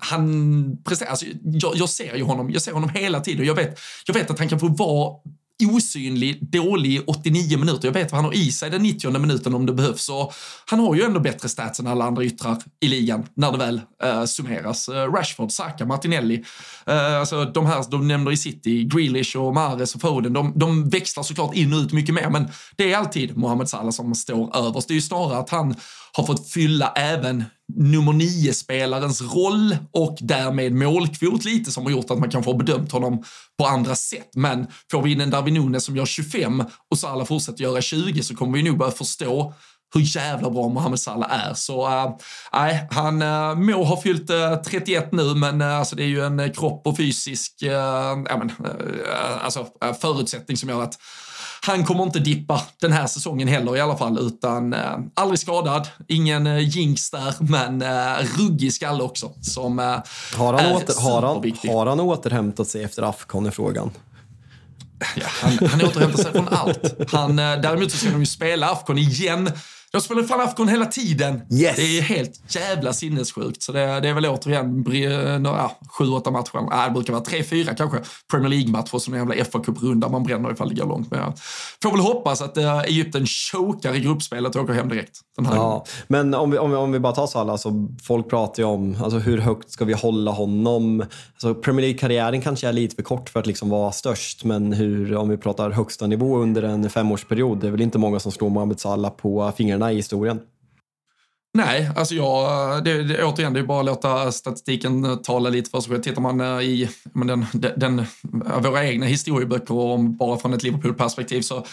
[0.00, 1.10] han presterar.
[1.10, 3.46] Alltså, jag, jag, ser ju honom, jag ser honom hela tiden.
[3.46, 5.16] Jag vet, jag vet att han kan få vara
[5.62, 7.88] osynlig, dålig 89 minuter.
[7.88, 10.08] Jag vet vad han har i sig den 90 minuten om det behövs.
[10.08, 10.34] Och
[10.66, 13.80] han har ju ändå bättre stats än alla andra yttrar i ligan när det väl
[14.04, 14.88] uh, summeras.
[14.88, 16.36] Uh, Rashford, Saka, Martinelli,
[16.88, 20.88] uh, alltså de här de nämner i City, Grealish och Mahrez och Foden, de, de
[20.88, 24.56] växlar såklart in och ut mycket mer, men det är alltid Mohamed Salah som står
[24.56, 24.88] överst.
[24.88, 25.74] Det är ju snarare att han
[26.12, 27.44] har fått fylla även
[27.76, 32.92] nummer nio-spelarens roll och därmed målkvot lite som har gjort att man kanske har bedömt
[32.92, 33.24] honom
[33.58, 34.30] på andra sätt.
[34.34, 38.22] Men får vi in en Darwin Nunes som gör 25 och Salah fortsätter göra 20
[38.22, 39.54] så kommer vi nog börja förstå
[39.94, 41.54] hur jävla bra Mohamed Salah är.
[41.54, 42.16] Så eh,
[42.52, 46.02] nej, äh, han äh, må ha fyllt eh, äh, 31 nu, men äh, alltså, det
[46.02, 49.66] är ju en kropp och fysisk äh, men, äh, alltså,
[50.00, 50.98] förutsättning som gör att
[51.66, 55.88] han kommer inte dippa den här säsongen heller i alla fall, utan eh, aldrig skadad,
[56.08, 59.84] ingen eh, jinx där, men eh, ruggig skalle också som eh,
[60.36, 63.90] har han är åter, har han, har han återhämtat sig efter Afcon i frågan?
[65.16, 67.12] Ja, han, han återhämtar sig från allt.
[67.12, 69.50] Han, eh, däremot så ska de ju spela Afcon igen
[69.94, 71.40] de spelar fan Afghan hela tiden.
[71.50, 71.76] Yes.
[71.76, 73.62] Det är helt jävla sinnessjukt.
[73.62, 74.84] Så det, det är väl återigen
[75.42, 76.56] några, ja, sju, åtta matcher.
[76.56, 77.98] Äh, det brukar vara tre, fyra kanske
[78.30, 81.10] Premier League-matcher som en jävla fa Cup-runda man bränner ifall det går långt.
[81.10, 81.32] Men jag
[81.82, 85.20] får väl hoppas att äh, Egypten chokar i gruppspelet och åker hem direkt.
[85.36, 87.72] Den här ja, men om vi, om, vi, om vi bara tar så alla, alltså,
[88.02, 91.00] folk pratar ju om alltså, hur högt ska vi hålla honom?
[91.32, 95.16] Alltså, Premier League-karriären kanske är lite för kort för att liksom vara störst, men hur,
[95.16, 98.50] om vi pratar högsta nivå under en femårsperiod, det är väl inte många som slår
[98.50, 100.40] Mohamed Salah på fingrarna i historien.
[101.56, 105.70] Nej, alltså jag, det, det, återigen, det är bara att låta statistiken eh, tala lite
[105.70, 106.02] för sig själv.
[106.02, 108.06] Tittar man eh, i men den, den, den,
[108.62, 111.66] våra egna historieböcker, om bara från ett Liverpool-perspektiv, så,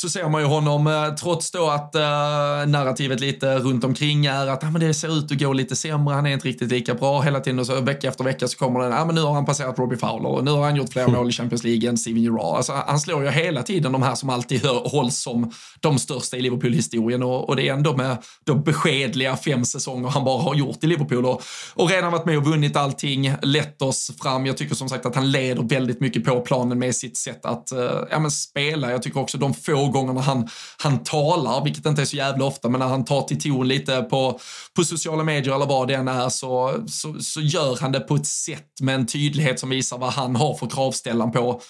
[0.00, 4.46] så ser man ju honom, eh, trots då att uh, narrativet lite runt omkring är
[4.46, 6.94] att ah, men det ser ut att gå lite sämre, han är inte riktigt lika
[6.94, 9.32] bra hela tiden och så vecka efter vecka så kommer den, ah, men nu har
[9.32, 11.98] han passerat Robbie Fowler och nu har han gjort fler mål i Champions League än
[11.98, 12.56] Steven Gerrard.
[12.56, 16.40] Alltså, han slår ju hela tiden de här som alltid hålls som de största i
[16.40, 20.84] Liverpool-historien och, och, det är ändå med då beskedliga fem säsonger han bara har gjort
[20.84, 21.42] i Liverpool och,
[21.74, 24.46] och redan varit med och vunnit allting, lett oss fram.
[24.46, 27.72] Jag tycker som sagt att han leder väldigt mycket på planen med sitt sätt att
[27.72, 27.80] uh,
[28.10, 28.90] ja, men spela.
[28.90, 32.68] Jag tycker också de få gångerna han, han talar, vilket inte är så jävla ofta,
[32.68, 34.40] men när han tar till ton lite på,
[34.76, 38.14] på sociala medier eller vad det än är så, så, så gör han det på
[38.14, 41.60] ett sätt med en tydlighet som visar vad han har för kravställan på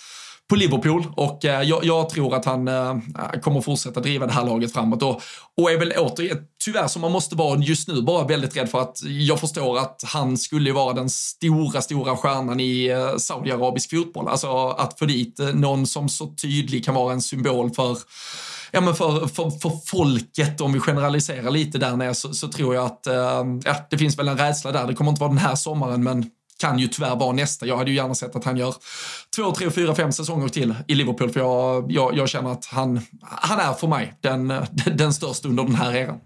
[0.49, 2.97] på Liverpool och eh, jag, jag, tror att han eh,
[3.43, 5.23] kommer fortsätta driva det här laget framåt och,
[5.57, 8.81] och är väl återigen, tyvärr som man måste vara just nu, bara väldigt rädd för
[8.81, 14.29] att jag förstår att han skulle vara den stora, stora stjärnan i eh, Saudiarabisk fotboll.
[14.29, 17.99] Alltså att få dit någon som så tydlig kan vara en symbol för
[18.71, 22.75] ja, men för, för, för folket, om vi generaliserar lite där nere, så, så tror
[22.75, 24.87] jag att eh, ja, det finns väl en rädsla där.
[24.87, 27.67] Det kommer inte vara den här sommaren, men kan ju tyvärr vara nästa.
[27.67, 28.75] Jag hade ju gärna sett att han gör
[29.37, 33.01] två, tre, fyra, fem säsonger till i Liverpool, för jag, jag, jag känner att han,
[33.23, 34.53] han är för mig den,
[34.97, 36.21] den största under den här eran.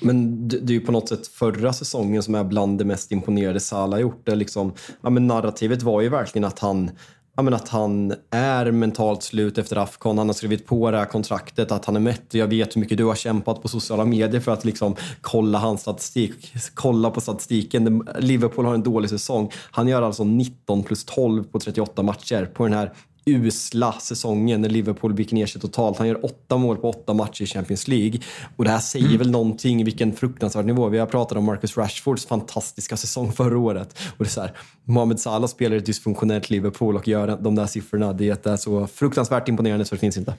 [0.00, 3.60] Men det, är ju på något sätt förra säsongen som är bland det mest imponerade
[3.60, 4.26] Salah gjort.
[4.26, 6.90] Det liksom, ja, men narrativet var ju verkligen att han
[7.38, 10.18] ja, men att han är mentalt slut efter Afcon.
[10.18, 12.34] Han har skrivit på det här kontraktet, att han är mätt.
[12.34, 15.80] Jag vet hur mycket du har kämpat på sociala medier för att liksom kolla hans
[15.80, 16.52] statistik.
[16.74, 18.08] Kolla på statistiken.
[18.18, 19.50] Liverpool har en dålig säsong.
[19.70, 22.92] Han gör alltså 19 plus 12 på 38 matcher på den här
[23.28, 25.98] usla säsongen när Liverpool viker ner sig totalt.
[25.98, 28.20] Han gör åtta mål på åtta matcher i Champions League.
[28.56, 29.18] Och det här säger mm.
[29.18, 30.88] väl någonting vilken fruktansvärd nivå.
[30.88, 33.98] Vi har pratat om Marcus Rashfords fantastiska säsong förra året.
[34.16, 34.52] Och det är så här,
[34.84, 38.12] Mohamed Salah spelar ett dysfunktionellt Liverpool och gör de där siffrorna.
[38.12, 40.34] Det är så fruktansvärt imponerande så det finns inte.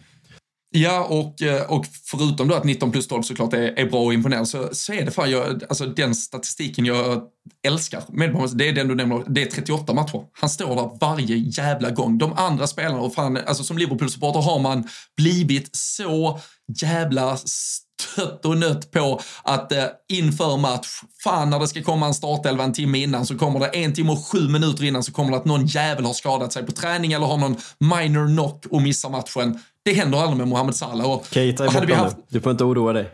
[0.71, 4.13] Ja, och, eh, och förutom då att 19 plus 12 såklart är, är bra och
[4.13, 7.21] imponerande så, så är det fan, jag, alltså den statistiken jag
[7.67, 10.23] älskar med det är den du nämner, det är 38 matcher.
[10.31, 12.17] Han står där varje jävla gång.
[12.17, 16.39] De andra spelarna, och fan, alltså som Liverpool-supporter har man blivit så
[16.81, 22.13] jävla stött och nött på att eh, inför match, fan när det ska komma en
[22.13, 25.31] startelva en timme innan så kommer det en timme och sju minuter innan så kommer
[25.31, 28.81] det att någon jävel har skadat sig på träning eller har någon minor knock och
[28.81, 29.59] missar matchen.
[29.89, 31.11] Det händer aldrig med Mohamed Salah.
[31.11, 32.17] Och, Keita är borta haft...
[32.17, 32.23] nu.
[32.27, 33.09] Du får inte oroa dig.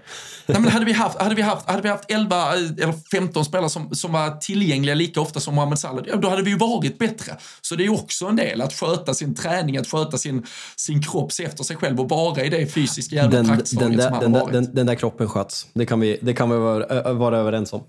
[0.47, 3.69] Nej, men hade, vi haft, hade, vi haft, hade vi haft 11 eller 15 spelare
[3.69, 7.37] som, som var tillgängliga lika ofta som Mohamed Salah, då hade vi ju varit bättre.
[7.61, 10.45] Så det är ju också en del att sköta sin träning, att sköta sin,
[10.75, 13.79] sin kropp, se efter sig själv och vara i det fysiska jävla den, den, som
[13.79, 14.53] han den, har varit.
[14.53, 15.67] Den, den, där kroppen sköts.
[15.73, 17.83] Det kan vi, det kan vi vara, vara överens om.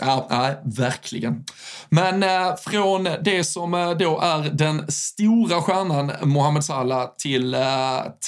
[0.00, 1.44] Ja, ja, verkligen.
[1.88, 7.60] Men eh, från det som eh, då är den stora stjärnan Mohamed Salah till eh,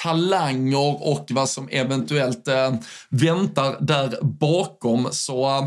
[0.02, 2.74] talanger och vad som eventuellt eh,
[3.08, 5.64] väntar där bakom så eh,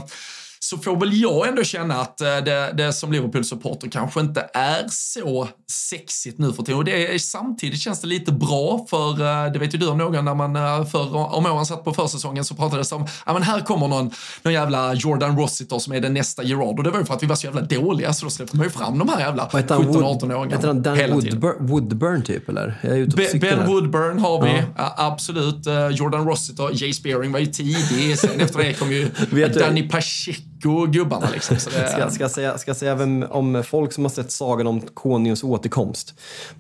[0.64, 4.86] så får väl jag ändå känna att eh, det, det som Liverpool-supporter kanske inte är
[4.90, 6.78] så sexigt nu för tiden.
[6.78, 9.98] Och det är, samtidigt känns det lite bra för, eh, det vet ju du om
[9.98, 13.34] någon, när man eh, för, om åren satt på försäsongen så pratades det om, ja
[13.34, 14.12] men här kommer någon,
[14.44, 16.78] någon jävla Jordan Rossiter som är den nästa Gerard.
[16.78, 18.66] Och det var ju för att vi var så jävla dåliga så då släppte man
[18.66, 20.56] ju fram de här jävla 17-18-åringarna.
[20.56, 22.80] Heter han Dan Woodburn, Woodburn typ eller?
[22.82, 24.64] Jag är ben, ben Woodburn har vi, ja.
[24.78, 25.68] Ja, absolut.
[25.92, 29.10] Jordan Rossiter, Jay Spearing var ju tidig, sen efter det kom ju
[29.60, 30.53] Danny Pacheco
[30.92, 31.30] gubbarna.
[31.34, 31.58] Liksom.
[31.58, 31.88] Så det...
[31.88, 36.14] ska, ska, säga, ska säga vem, om folk som har sett Sagan om konungens återkomst.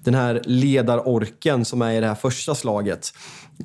[0.03, 3.13] Den här ledarorken som är i det här första slaget.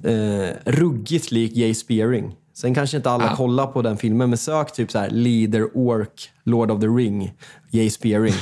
[0.05, 2.35] Eh, ruggigt lik Jay Spearing.
[2.55, 3.37] Sen kanske inte alla ah.
[3.37, 7.33] kollar på den filmen, men sök typ så här Leader Ork, Lord of the Ring,
[7.71, 8.35] Jay Spearing.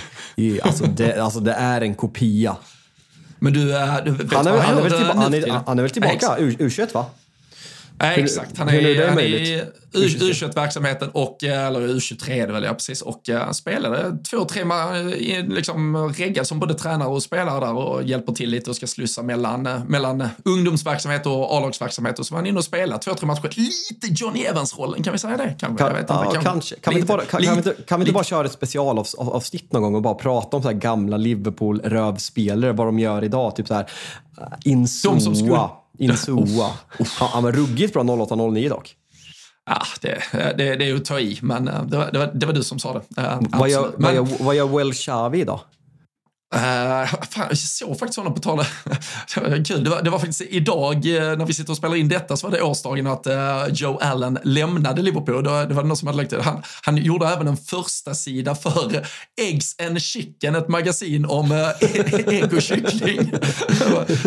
[0.62, 2.56] alltså, det, alltså det är en kopia.
[3.38, 5.82] Men du, äh, du vet han, är, han, är väl tillba- han, är, han är
[5.82, 7.06] väl tillbaka, U- U21 va?
[7.98, 8.58] Nej, exakt.
[8.58, 12.72] Han är, är han är i U21-verksamheten och, eh, eller U23 är det väl, ja
[12.72, 13.02] precis.
[13.02, 14.64] Och uh, spelade två, tre
[15.48, 19.22] liksom reggad som både tränare och spelare där och hjälper till lite och ska slussa
[19.22, 22.18] mellan, uh, mellan ungdomsverksamhet och A-lagsverksamhet.
[22.18, 23.50] Och så var han inne och spelade två, tre matcher.
[23.56, 25.56] Lite Johnny Evans-rollen, kan vi säga det?
[25.58, 26.76] Kan, kan, ja, kan, kanske.
[26.76, 28.46] Kan, lite, vi inte bara, kan, lite, kan, vi inte, kan vi inte bara köra
[28.46, 33.24] ett specialavsnitt någon gång och bara prata om så här gamla Liverpool-rövspelare, vad de gör
[33.24, 33.56] idag?
[33.56, 33.90] Typ så här,
[34.64, 35.70] Insua.
[35.98, 36.70] Insua.
[37.18, 38.96] Han var ruggigt bra 08-09 dock.
[39.70, 42.30] Ja, det, det, det är ju att ta i, men eh, det var, det var,
[42.34, 43.22] det var du som sa det.
[43.22, 45.60] Uh, vad, gör, men, vad, gör, vad gör Well Xavi då?
[46.54, 48.64] Uh, fan, jag såg faktiskt honom på tal
[49.64, 52.36] Kul, det var, det var faktiskt idag eh, när vi sitter och spelar in detta
[52.36, 55.44] så var det årsdagen att uh, Joe Allen lämnade Liverpool.
[55.44, 56.42] Det var, det var någon som hade lagt det.
[56.42, 59.06] Han, han gjorde även en första sida för
[59.40, 61.68] Eggs and Chicken, ett magasin om uh,
[62.26, 63.32] ägg och kyckling.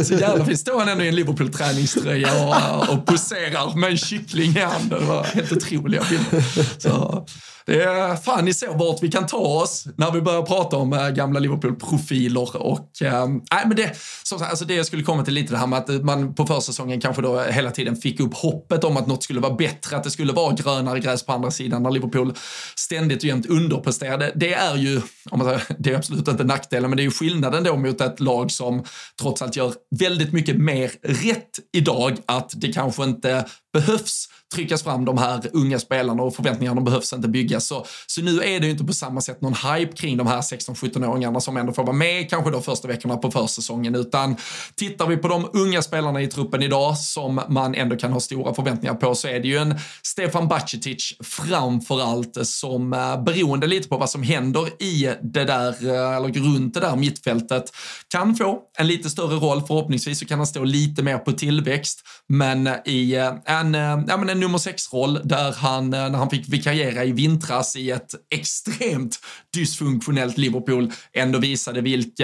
[0.04, 0.60] så jävla fint.
[0.60, 5.00] Står han ändå i en Liverpool-träningströja och, och poserar med en kyckling i handen.
[5.00, 6.44] Det var helt otroliga bilder.
[6.80, 7.26] Så,
[7.70, 10.94] det är fan ni ser vart vi kan ta oss när vi börjar prata om
[10.94, 15.34] äh, gamla Liverpool-profiler och äh, nej men det, som, alltså det jag skulle komma till
[15.34, 18.34] lite det här med att eh, man på försäsongen kanske då hela tiden fick upp
[18.34, 21.52] hoppet om att något skulle vara bättre, att det skulle vara grönare gräs på andra
[21.52, 22.34] sidan när Liverpool
[22.76, 24.32] ständigt och jämt underpresterade.
[24.36, 27.12] Det är ju, om man säger, det är absolut inte nackdelen, men det är ju
[27.12, 28.84] skillnaden då mot ett lag som
[29.22, 35.06] trots allt gör väldigt mycket mer rätt idag, att det kanske inte behövs tryckas fram
[35.06, 37.68] de här unga spelarna och förväntningarna behövs inte byggas.
[37.68, 40.42] Så, så nu är det ju inte på samma sätt någon hype kring de här
[40.42, 44.36] 16-17-åringarna som ändå får vara med kanske då första veckorna på försäsongen, utan
[44.76, 48.54] tittar vi på de unga spelarna i truppen idag som man ändå kan ha stora
[48.54, 53.90] förväntningar på så är det ju en Stefan Bacicic framför allt som eh, beroende lite
[53.90, 57.64] på vad som händer i det där, eh, eller runt det där mittfältet,
[58.08, 59.62] kan få en lite större roll.
[59.68, 64.04] Förhoppningsvis så kan han stå lite mer på tillväxt, men eh, i äh, en, eh,
[64.08, 67.92] ja, men en nummer sex-roll där han, eh, när han fick vikariera i vintras i
[67.92, 69.20] ett extremt
[69.54, 72.24] dysfunktionellt Liverpool, ändå visade vilka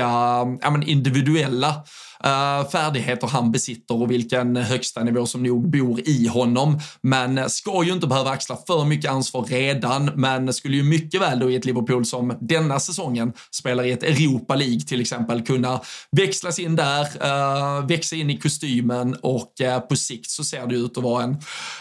[0.61, 1.83] ja, men individuella
[2.25, 6.79] uh, färdigheter han besitter och vilken högsta nivå som nog bor i honom.
[7.01, 11.39] Men ska ju inte behöva axla för mycket ansvar redan, men skulle ju mycket väl
[11.39, 15.81] då i ett Liverpool som denna säsongen spelar i ett Europa League till exempel kunna
[16.11, 20.75] växlas in där, uh, växa in i kostymen och uh, på sikt så ser det
[20.75, 21.35] ut att vara en,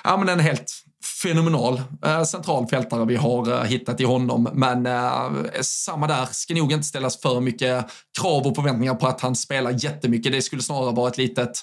[0.04, 0.74] ja men en helt
[1.04, 4.48] fenomenal eh, centralfältare vi har eh, hittat i honom.
[4.52, 7.86] Men eh, samma där, ska nog inte ställas för mycket
[8.20, 10.32] krav och förväntningar på att han spelar jättemycket.
[10.32, 11.60] Det skulle snarare vara ett litet,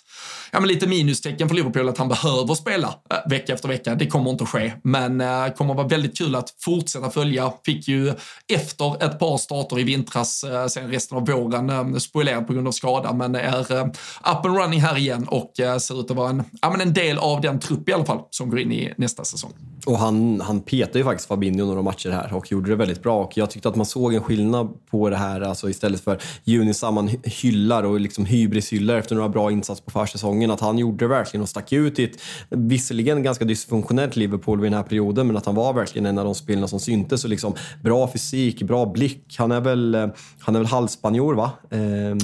[0.51, 3.95] ja, men lite minustecken för Liverpool att han behöver spela eh, vecka efter vecka.
[3.95, 7.53] Det kommer inte att ske, men eh, kommer att vara väldigt kul att fortsätta följa.
[7.65, 8.13] Fick ju
[8.53, 12.67] efter ett par starter i vintras, eh, sen resten av våren, eh, spoilerad på grund
[12.67, 13.85] av skada, men är eh,
[14.31, 16.93] up and running här igen och eh, ser ut att vara en, ja, men en
[16.93, 19.53] del av den trupp i alla fall som går in i nästa säsong.
[19.85, 23.23] Och han, han petade ju faktiskt Fabinho några matcher här och gjorde det väldigt bra.
[23.23, 26.91] Och jag tyckte att man såg en skillnad på det här, alltså istället för Junisa
[26.91, 30.51] man hyllar och liksom hybrishyllar efter några bra insatser på försäsongen.
[30.51, 32.17] Att han gjorde det verkligen och stack ut i ett,
[32.49, 36.25] visserligen ganska dysfunktionellt Liverpool vid den här perioden, men att han var verkligen en av
[36.25, 37.23] de spelarna som syntes.
[37.23, 37.53] Och liksom,
[37.83, 39.35] bra fysik, bra blick.
[39.37, 41.51] Han är väl, han är väl halvspanjor va?
[41.71, 42.17] Ehm.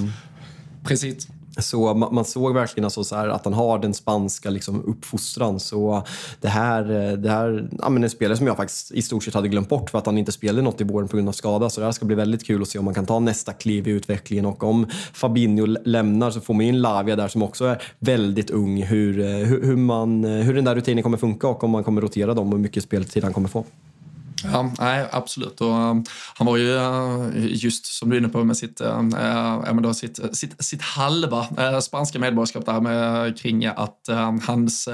[0.83, 1.27] Precis.
[1.59, 5.59] Så man, såg verkligen alltså så att han har den spanska liksom uppfostran.
[5.59, 6.03] Så
[6.41, 9.33] det här, eh, det här ja, men en spelare som jag faktiskt i stort sett
[9.33, 11.69] hade glömt bort för att han inte spelade något i våren på grund av skada.
[11.69, 13.87] Så det här ska bli väldigt kul att se om man kan ta nästa kliv
[13.87, 14.45] i utvecklingen.
[14.45, 18.83] Och om Fabinho lämnar så får man in Lavia där som också är väldigt ung.
[18.83, 21.83] Hur, eh, hur, hur, man, eh, hur den där rutinen kommer funka och om man
[21.83, 23.65] kommer rotera dem och hur mycket speltid han kommer få.
[24.51, 25.61] Ja, nej, absolut.
[25.61, 28.99] Och, um, han var ju uh, just som du är inne på med sitt, uh,
[29.67, 34.09] uh, då, sitt, sitt, sitt halva uh, spanska medborgarskap där med, kring att
[34.47, 34.89] hans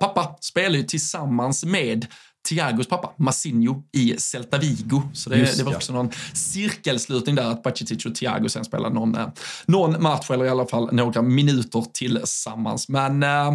[0.00, 2.06] pappa spelar ju tillsammans med
[2.48, 5.02] Thiagos pappa, Massinho, i Celta Vigo.
[5.12, 5.96] Så det, Just, det var också ja.
[5.96, 9.26] någon cirkelslutning där att Bacicic och Thiago sen spelade någon, eh,
[9.66, 12.88] någon match, eller i alla fall några minuter tillsammans.
[12.88, 13.52] Men eh,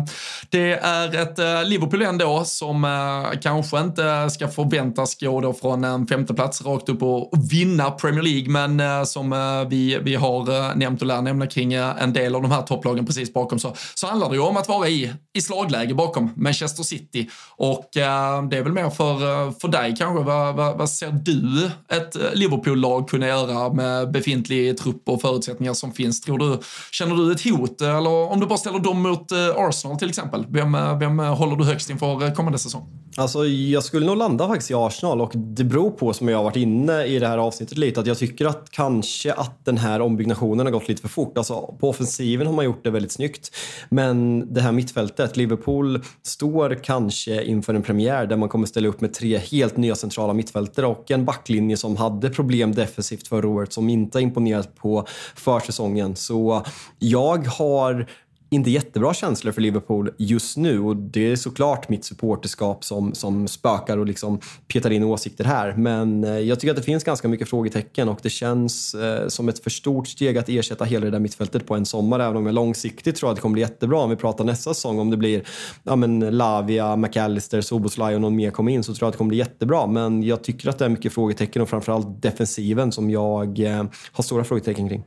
[0.50, 5.84] det är ett eh, Liverpool ändå som eh, kanske inte ska förväntas gå då från
[5.84, 10.16] en femteplats rakt upp och, och vinna Premier League, men eh, som eh, vi, vi
[10.16, 13.76] har nämnt och lär nämna kring en del av de här topplagen precis bakom så,
[13.96, 18.02] så handlar det ju om att vara i, i slagläge bakom Manchester City och det
[18.58, 20.24] är väl mer för, eh, för dig kanske.
[20.24, 21.66] Vad, vad, vad ser du
[21.98, 26.22] ett eh, Liverpool-lag kunna göra med befintlig trupp och förutsättningar som finns?
[26.22, 26.60] Tror du,
[26.92, 27.82] känner du ett hot?
[27.82, 30.46] Eller om du bara ställer dem mot eh, Arsenal till exempel.
[30.50, 33.02] Vem, vem håller du högst inför kommande säsong?
[33.18, 36.44] Alltså, jag skulle nog landa faktiskt i Arsenal och det beror på, som jag har
[36.44, 40.02] varit inne i det här avsnittet lite, att jag tycker att kanske att den här
[40.02, 41.38] ombyggnationen har gått lite för fort.
[41.38, 43.56] Alltså, på offensiven har man gjort det väldigt snyggt,
[43.90, 49.02] men det här mittfältet, Liverpool står kanske inför en premiär där man kommer ställa upp
[49.02, 53.74] med tre helt nya centrala mittfältare och en backlinje som hade problem defensivt förra året
[53.74, 55.06] som inte imponerat på
[55.36, 56.16] försäsongen.
[56.16, 56.66] Så
[57.00, 58.08] jag har
[58.54, 63.48] inte jättebra känslor för Liverpool just nu och det är såklart mitt supporterskap som, som
[63.48, 65.74] spökar och liksom petar in åsikter här.
[65.74, 69.50] Men eh, jag tycker att det finns ganska mycket frågetecken och det känns eh, som
[69.50, 72.20] ett för stort steg att ersätta hela det där mittfältet på en sommar.
[72.20, 75.00] Även om jag långsiktigt tror att det kommer bli jättebra om vi pratar nästa säsong.
[75.00, 75.44] Om det blir
[75.84, 79.18] ja, men Lavia, McAllister, Soboslaj och någon mer kommer in så tror jag att det
[79.18, 79.88] kommer bli jättebra.
[79.88, 84.24] Men jag tycker att det är mycket frågetecken och framförallt defensiven som jag eh, har
[84.24, 85.04] stora frågetecken kring.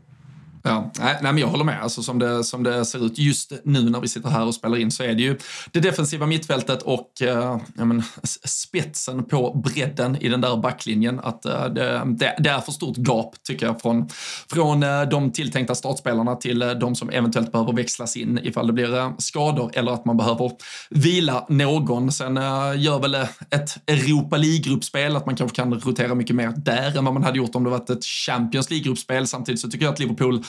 [0.67, 1.83] Ja, nej, men jag håller med.
[1.83, 4.79] Alltså, som, det, som det ser ut just nu när vi sitter här och spelar
[4.79, 5.39] in så är det ju
[5.73, 8.03] det defensiva mittfältet och eh, ja, men,
[8.45, 11.21] spetsen på bredden i den där backlinjen.
[11.21, 14.09] Att eh, det, det, det, är för stort gap tycker jag från,
[14.51, 18.73] från eh, de tilltänkta startspelarna till eh, de som eventuellt behöver växlas in ifall det
[18.73, 20.51] blir eh, skador eller att man behöver
[20.91, 22.13] vila någon.
[22.13, 26.53] Sen eh, gör väl eh, ett Europa League-gruppspel att man kanske kan rotera mycket mer
[26.57, 29.27] där än vad man hade gjort om det varit ett Champions League-gruppspel.
[29.27, 30.45] Samtidigt så tycker jag att Liverpool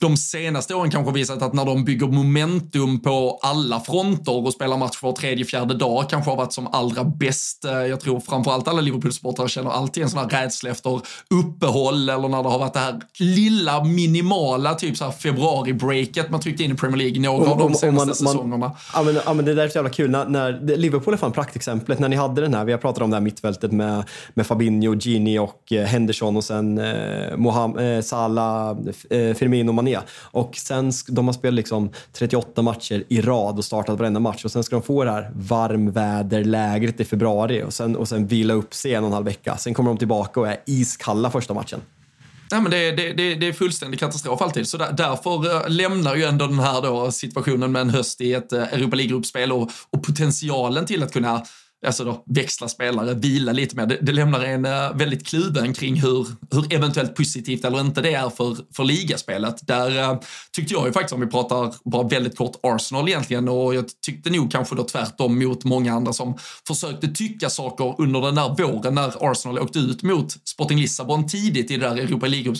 [0.00, 4.76] de senaste åren kanske visat att när de bygger momentum på alla fronter och spelar
[4.76, 7.64] match var tredje, fjärde dag kanske har varit som allra bäst.
[7.64, 12.28] Eh, jag tror framförallt alla Liverpool-supportrar känner alltid en sån här rädsla efter uppehåll eller
[12.28, 16.72] när det har varit det här lilla minimala typ så här februari-breaket man tryckte in
[16.72, 18.72] i Premier League några av de senaste man, säsongerna.
[18.94, 20.10] ja, men, ja, men det där är så jävla kul.
[20.10, 21.98] När, när, Liverpool är fan praktexemplet.
[21.98, 24.94] När ni hade den här, vi har pratat om det här mittfältet med, med Fabinho,
[24.94, 28.76] Gini och eh, Henderson och sen eh, Moham, eh, Salah,
[29.10, 29.98] eh, Firmino, Mané.
[30.22, 34.52] Och sen, de har spelat liksom 38 matcher i rad och startat varenda match och
[34.52, 38.74] sen ska de få det här varmväderlägret i februari och sen, och sen vila upp
[38.74, 39.56] sig en och en halv vecka.
[39.56, 41.80] Sen kommer de tillbaka och är iskalla första matchen.
[42.52, 44.68] Nej, men det, det, det, det är fullständig katastrof alltid.
[44.68, 48.32] Så där, därför eh, lämnar ju ändå den här då situationen med en höst i
[48.32, 51.42] ett eh, Europa League-gruppspel och, och potentialen till att kunna
[51.86, 53.86] alltså då, växla spelare, vila lite mer.
[53.86, 58.14] Det, det lämnar en uh, väldigt kluven kring hur, hur eventuellt positivt eller inte det
[58.14, 59.66] är för, för ligaspelet.
[59.66, 60.20] Där uh,
[60.52, 64.30] tyckte jag ju faktiskt, om vi pratar bara väldigt kort Arsenal egentligen, och jag tyckte
[64.30, 68.94] nog kanske då tvärtom mot många andra som försökte tycka saker under den där våren
[68.94, 72.54] när Arsenal åkte ut mot Sporting Lissabon tidigt i det där Europa League.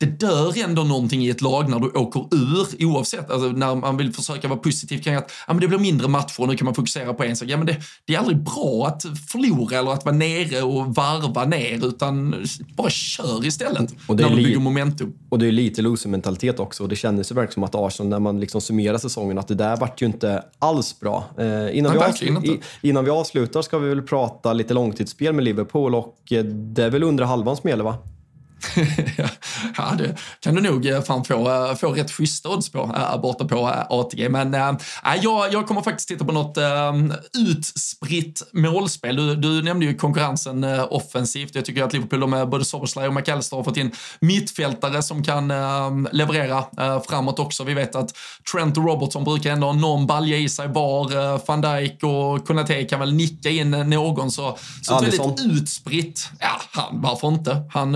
[0.00, 3.96] Det dör ändå någonting i ett lag när du åker ur, oavsett, alltså när man
[3.96, 6.64] vill försöka vara positiv kring att ja, men det blir mindre matcher och nu kan
[6.64, 7.48] man fokusera på en sak.
[7.48, 11.44] Ja, men det, det är aldrig bra att förlora eller att vara nere och varva
[11.44, 12.34] ner, utan
[12.76, 15.12] bara kör istället och det när du bygger momentum.
[15.28, 18.18] Och det är lite loser-mentalitet också och det kändes ju verkligen som att Arsenal, när
[18.18, 21.24] man liksom summerar säsongen, att det där vart ju inte alls bra.
[21.38, 25.44] Eh, innan, Nej, vi avslutar, innan vi avslutar ska vi väl prata lite långtidsspel med
[25.44, 27.96] Liverpool och eh, det är väl under halvan som gäller va?
[29.76, 33.20] ja, det kan du nog eh, fan få, eh, få rätt schyssta odds på äh,
[33.20, 34.28] borta på ATG.
[34.28, 34.76] Men äh,
[35.22, 36.92] jag, jag kommer faktiskt titta på något äh,
[37.38, 39.16] utspritt målspel.
[39.16, 41.54] Du, du nämnde ju konkurrensen äh, offensivt.
[41.54, 45.50] Jag tycker att Liverpool med både Soberslaj och McAllister har fått in mittfältare som kan
[45.50, 47.64] äh, leverera äh, framåt också.
[47.64, 48.14] Vi vet att
[48.52, 51.34] Trent och Robertson brukar ändå ha någon balja i sig var.
[51.34, 54.30] Äh, van Dijk och Konate kan väl nicka in någon.
[54.30, 57.62] Så, så ett väldigt utspritt, ja, han, varför inte?
[57.70, 57.92] Han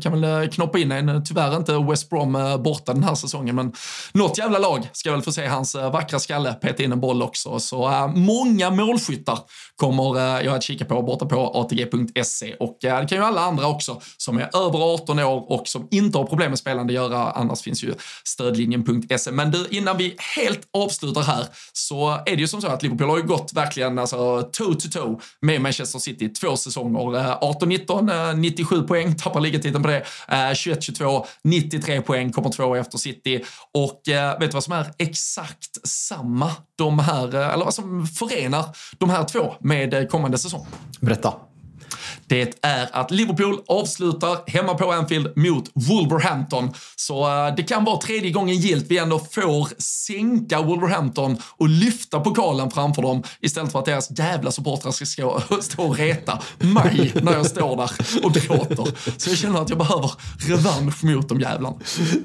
[0.00, 1.08] kan kan väl eh, knoppa in en.
[1.08, 3.72] Eh, tyvärr inte West Brom eh, borta den här säsongen, men
[4.12, 7.58] något jävla lag ska väl få se hans vackra skalle peta in en boll också.
[7.58, 9.38] Så äh, många målskyttar
[9.78, 13.40] kommer eh, jag att kika på borta på ATG.se och eh, det kan ju alla
[13.40, 17.30] andra också som är över 18 år och som inte har problem med spelande göra.
[17.30, 19.30] Annars finns ju stödlinjen.se.
[19.30, 23.10] Men du, innan vi helt avslutar här så är det ju som så att Liverpool
[23.10, 27.16] har ju gått verkligen alltså toe to toe med Manchester City två säsonger.
[27.16, 33.44] Eh, 18-19, 97 poäng, tappar ligatiteln på det 21-22, 93 poäng, kommer två efter City.
[33.74, 34.02] Och
[34.40, 38.64] vet du vad som är exakt samma, de här, eller vad som förenar
[38.98, 40.66] de här två med kommande säsong?
[41.00, 41.34] Berätta
[42.28, 46.70] det är att Liverpool avslutar hemma på Anfield mot Wolverhampton.
[46.96, 52.20] Så uh, det kan vara tredje gången gilt vi ändå får sänka Wolverhampton och lyfta
[52.20, 57.12] pokalen framför dem istället för att deras jävla supportrar ska stå, stå och reta mig
[57.22, 57.90] när jag står där
[58.24, 59.18] och gråter.
[59.20, 61.76] Så jag känner att jag behöver revansch mot de jävlarna.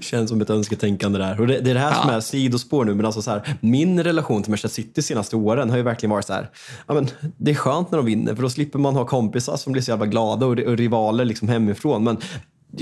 [0.02, 1.42] Känns som ett önsketänkande där.
[1.42, 2.02] Och det, det är det här ja.
[2.02, 5.36] som är sidospår nu, men alltså så här, min relation till Manchester City de senaste
[5.36, 6.50] åren har ju verkligen varit så här,
[6.88, 9.74] ja men det är skönt när de vinner för då slipper man ha kompisar som
[9.74, 12.04] blir så jävla glada och, och rivaler liksom hemifrån.
[12.04, 12.18] Men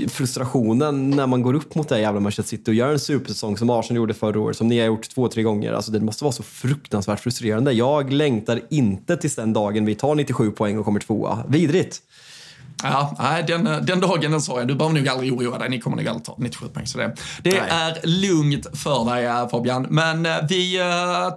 [0.08, 3.70] frustrationen när man går upp mot det jävla Manchester City och gör en supersäsong som
[3.70, 5.72] Arsenal gjorde förra året, som ni har gjort två, tre gånger.
[5.72, 7.72] Alltså det måste vara så fruktansvärt frustrerande.
[7.72, 11.44] Jag längtar inte tills den dagen vi tar 97 poäng och kommer tvåa.
[11.48, 12.02] Vidrigt!
[12.82, 15.80] Ja, nej, den, den dagen den sa jag, du behöver nog aldrig oroa dig, ni
[15.80, 16.86] kommer nog aldrig ta 97 poäng.
[16.86, 19.86] Så det, det är lugnt för dig eh, Fabian.
[19.90, 20.78] Men eh, vi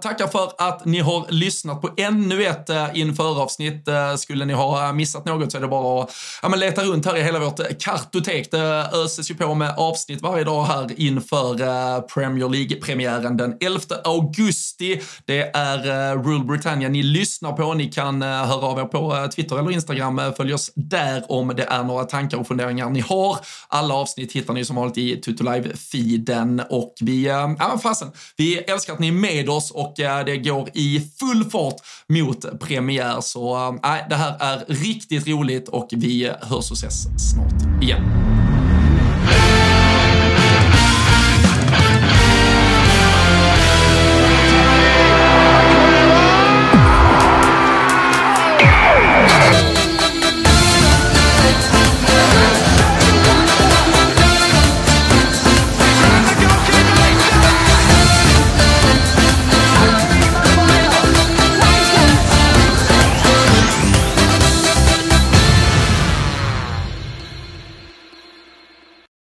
[0.02, 3.88] tackar för att ni har lyssnat på ännu ett införavsnitt.
[4.18, 6.10] Skulle ni ha missat något så är det bara att
[6.42, 8.50] ja, men leta runt här i hela vårt kartotek.
[8.50, 11.56] Det öses ju på med avsnitt varje dag här inför
[12.00, 15.00] Premier League-premiären den 11 augusti.
[15.24, 17.74] Det är Rule Britannia ni lyssnar på.
[17.74, 20.20] Ni kan höra av er på Twitter eller Instagram.
[20.36, 23.38] Följ oss där om det är några tankar och funderingar ni har.
[23.68, 28.92] Alla avsnitt hittar ni som vanligt i Tutolive-feeden och vi, eh, ja fasen, vi älskar
[28.92, 31.76] att ni är med oss och eh, det går i full fart
[32.08, 33.20] mot premiär.
[33.20, 37.02] Så äh, det här är riktigt roligt och vi hörs och ses
[37.32, 38.02] snart igen.